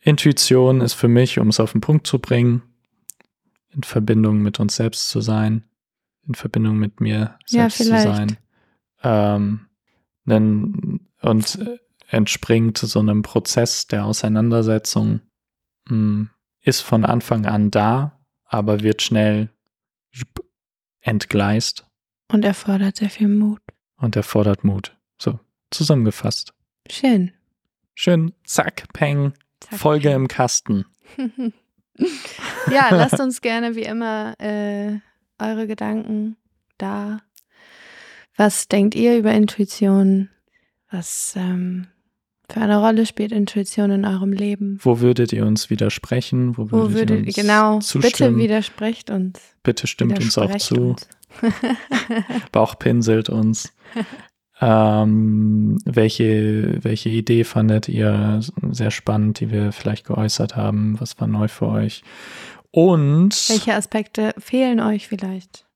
Intuition 0.00 0.82
ist 0.82 0.92
für 0.92 1.08
mich, 1.08 1.38
um 1.38 1.48
es 1.48 1.58
auf 1.58 1.72
den 1.72 1.80
Punkt 1.80 2.06
zu 2.06 2.18
bringen, 2.18 2.60
in 3.70 3.82
Verbindung 3.82 4.42
mit 4.42 4.60
uns 4.60 4.76
selbst 4.76 5.08
zu 5.08 5.22
sein, 5.22 5.64
in 6.26 6.34
Verbindung 6.34 6.76
mit 6.76 7.00
mir 7.00 7.38
selbst 7.46 7.78
ja, 7.78 7.84
zu 7.86 8.02
sein 8.02 8.36
ähm, 9.02 9.66
und 10.24 11.78
entspringt 12.08 12.78
so 12.78 13.00
einem 13.00 13.22
Prozess 13.22 13.86
der 13.86 14.04
Auseinandersetzung, 14.04 15.20
mh, 15.88 15.90
hm, 15.90 16.30
ist 16.60 16.80
von 16.80 17.04
Anfang 17.04 17.46
an 17.46 17.70
da, 17.70 18.18
aber 18.44 18.80
wird 18.82 19.02
schnell 19.02 19.50
entgleist. 21.00 21.86
Und 22.30 22.44
erfordert 22.44 22.96
sehr 22.96 23.10
viel 23.10 23.28
Mut. 23.28 23.62
Und 23.96 24.16
erfordert 24.16 24.64
Mut. 24.64 24.96
So, 25.18 25.38
zusammengefasst. 25.70 26.52
Schön. 26.90 27.32
Schön, 27.94 28.32
zack, 28.44 28.84
peng, 28.92 29.32
zack, 29.60 29.78
Folge 29.78 30.10
peng. 30.10 30.16
im 30.16 30.28
Kasten. 30.28 30.84
ja, 32.70 32.88
lasst 32.90 33.20
uns 33.20 33.40
gerne 33.40 33.74
wie 33.74 33.82
immer 33.82 34.38
äh, 34.40 34.98
eure 35.38 35.66
Gedanken 35.66 36.36
da 36.76 37.20
was 38.38 38.68
denkt 38.68 38.94
ihr 38.94 39.18
über 39.18 39.32
Intuition? 39.32 40.30
Was 40.90 41.34
ähm, 41.36 41.88
für 42.50 42.60
eine 42.60 42.80
Rolle 42.80 43.04
spielt 43.04 43.32
Intuition 43.32 43.90
in 43.90 44.04
eurem 44.06 44.32
Leben? 44.32 44.78
Wo 44.80 45.00
würdet 45.00 45.34
ihr 45.34 45.44
uns 45.44 45.68
widersprechen? 45.68 46.56
Wo 46.56 46.70
würdet, 46.70 46.72
Wo 46.72 46.94
würdet 46.94 47.20
ihr 47.20 47.26
uns 47.26 47.34
genau, 47.34 47.78
zustimmen? 47.80 48.34
bitte 48.34 48.44
widersprecht 48.44 49.10
uns. 49.10 49.40
Bitte 49.62 49.86
stimmt 49.86 50.18
uns 50.18 50.38
auch 50.38 50.56
zu. 50.56 50.96
Bauchpinselt 52.52 53.28
uns. 53.28 53.74
ähm, 54.60 55.76
welche, 55.84 56.78
welche 56.82 57.10
Idee 57.10 57.44
fandet 57.44 57.88
ihr 57.88 58.40
sehr 58.70 58.90
spannend, 58.92 59.40
die 59.40 59.50
wir 59.50 59.72
vielleicht 59.72 60.06
geäußert 60.06 60.56
haben? 60.56 60.98
Was 61.00 61.20
war 61.20 61.26
neu 61.26 61.48
für 61.48 61.66
euch? 61.66 62.02
Und 62.70 63.48
welche 63.48 63.74
Aspekte 63.74 64.32
fehlen 64.38 64.80
euch 64.80 65.08
vielleicht? 65.08 65.67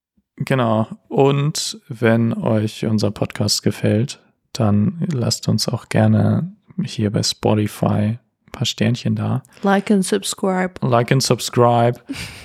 Genau. 0.45 0.89
Und 1.09 1.81
wenn 1.89 2.33
euch 2.33 2.85
unser 2.85 3.11
Podcast 3.11 3.63
gefällt, 3.63 4.21
dann 4.53 5.07
lasst 5.13 5.49
uns 5.49 5.69
auch 5.69 5.89
gerne 5.89 6.53
hier 6.85 7.11
bei 7.11 7.23
Spotify 7.23 8.19
paar 8.53 8.67
Sternchen 8.67 9.17
da. 9.17 9.43
Like 9.63 9.91
and 9.91 10.05
subscribe. 10.05 10.75
Like 10.83 11.11
and 11.11 11.23
subscribe 11.23 11.99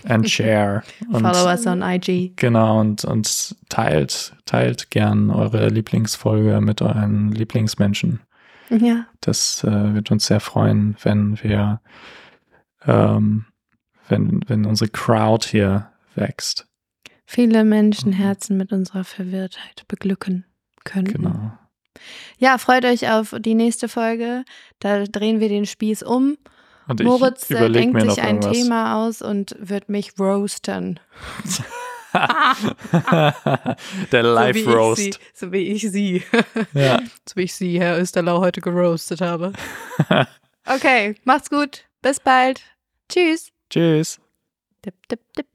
and 0.06 0.28
share. 0.30 0.82
Und 1.12 1.22
Follow 1.22 1.46
us 1.46 1.68
on 1.68 1.82
IG. 1.84 2.34
Genau, 2.38 2.80
und, 2.80 3.06
und 3.06 3.56
teilt, 3.70 4.34
teilt 4.46 4.90
gern 4.90 5.30
eure 5.30 5.68
Lieblingsfolge 5.68 6.60
mit 6.62 6.82
euren 6.82 7.32
Lieblingsmenschen. 7.32 8.22
Ja. 8.70 9.06
Das 9.22 9.64
äh, 9.64 9.94
wird 9.94 10.12
uns 10.12 10.26
sehr 10.26 10.40
freuen, 10.40 10.96
wenn 11.04 11.42
wir, 11.44 11.82
ähm, 12.86 13.46
wenn, 14.08 14.42
wenn 14.48 14.66
unsere 14.66 14.90
Crowd 14.90 15.48
hier 15.48 15.90
wächst. 16.16 16.67
Viele 17.30 17.66
Menschenherzen 17.66 18.56
mit 18.56 18.72
unserer 18.72 19.04
Verwirrtheit 19.04 19.84
beglücken 19.90 20.46
können. 20.86 21.06
Genau. 21.12 21.52
Ja, 22.38 22.58
freut 22.58 22.86
euch 22.86 23.10
auf 23.10 23.36
die 23.38 23.54
nächste 23.54 23.90
Folge. 23.90 24.46
Da 24.80 25.04
drehen 25.04 25.42
wir 25.42 25.50
den 25.50 25.66
Spieß 25.66 26.04
um. 26.04 26.38
Und 26.88 27.04
Moritz 27.04 27.52
äh, 27.52 27.70
denkt 27.70 28.02
sich 28.02 28.22
ein 28.22 28.36
irgendwas. 28.38 28.58
Thema 28.58 28.96
aus 28.96 29.22
und 29.22 29.58
wird 29.60 29.90
mich 29.90 30.18
roasten. 30.18 31.02
Der 34.14 34.24
Live 34.24 34.56
so 34.56 34.62
wie 34.62 34.62
Ich 34.62 34.68
Roast. 34.68 35.02
sie, 35.02 35.14
so 35.34 35.52
wie 35.52 35.64
ich 35.64 35.92
sie. 35.92 36.24
Ja. 36.74 37.02
so 37.28 37.36
wie 37.36 37.44
ich 37.44 37.54
sie, 37.54 37.78
Herr 37.78 38.00
Österlau, 38.00 38.40
heute 38.40 38.62
geroastet 38.62 39.20
habe. 39.20 39.52
okay, 40.66 41.16
macht's 41.26 41.50
gut. 41.50 41.84
Bis 42.02 42.22
bald. 42.22 42.62
Tschüss. 43.10 43.52
Tschüss. 43.70 44.22
Dip, 44.86 44.96
dip, 45.10 45.20
dip. 45.34 45.48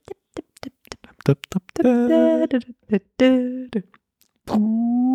Ooh. 4.50 5.12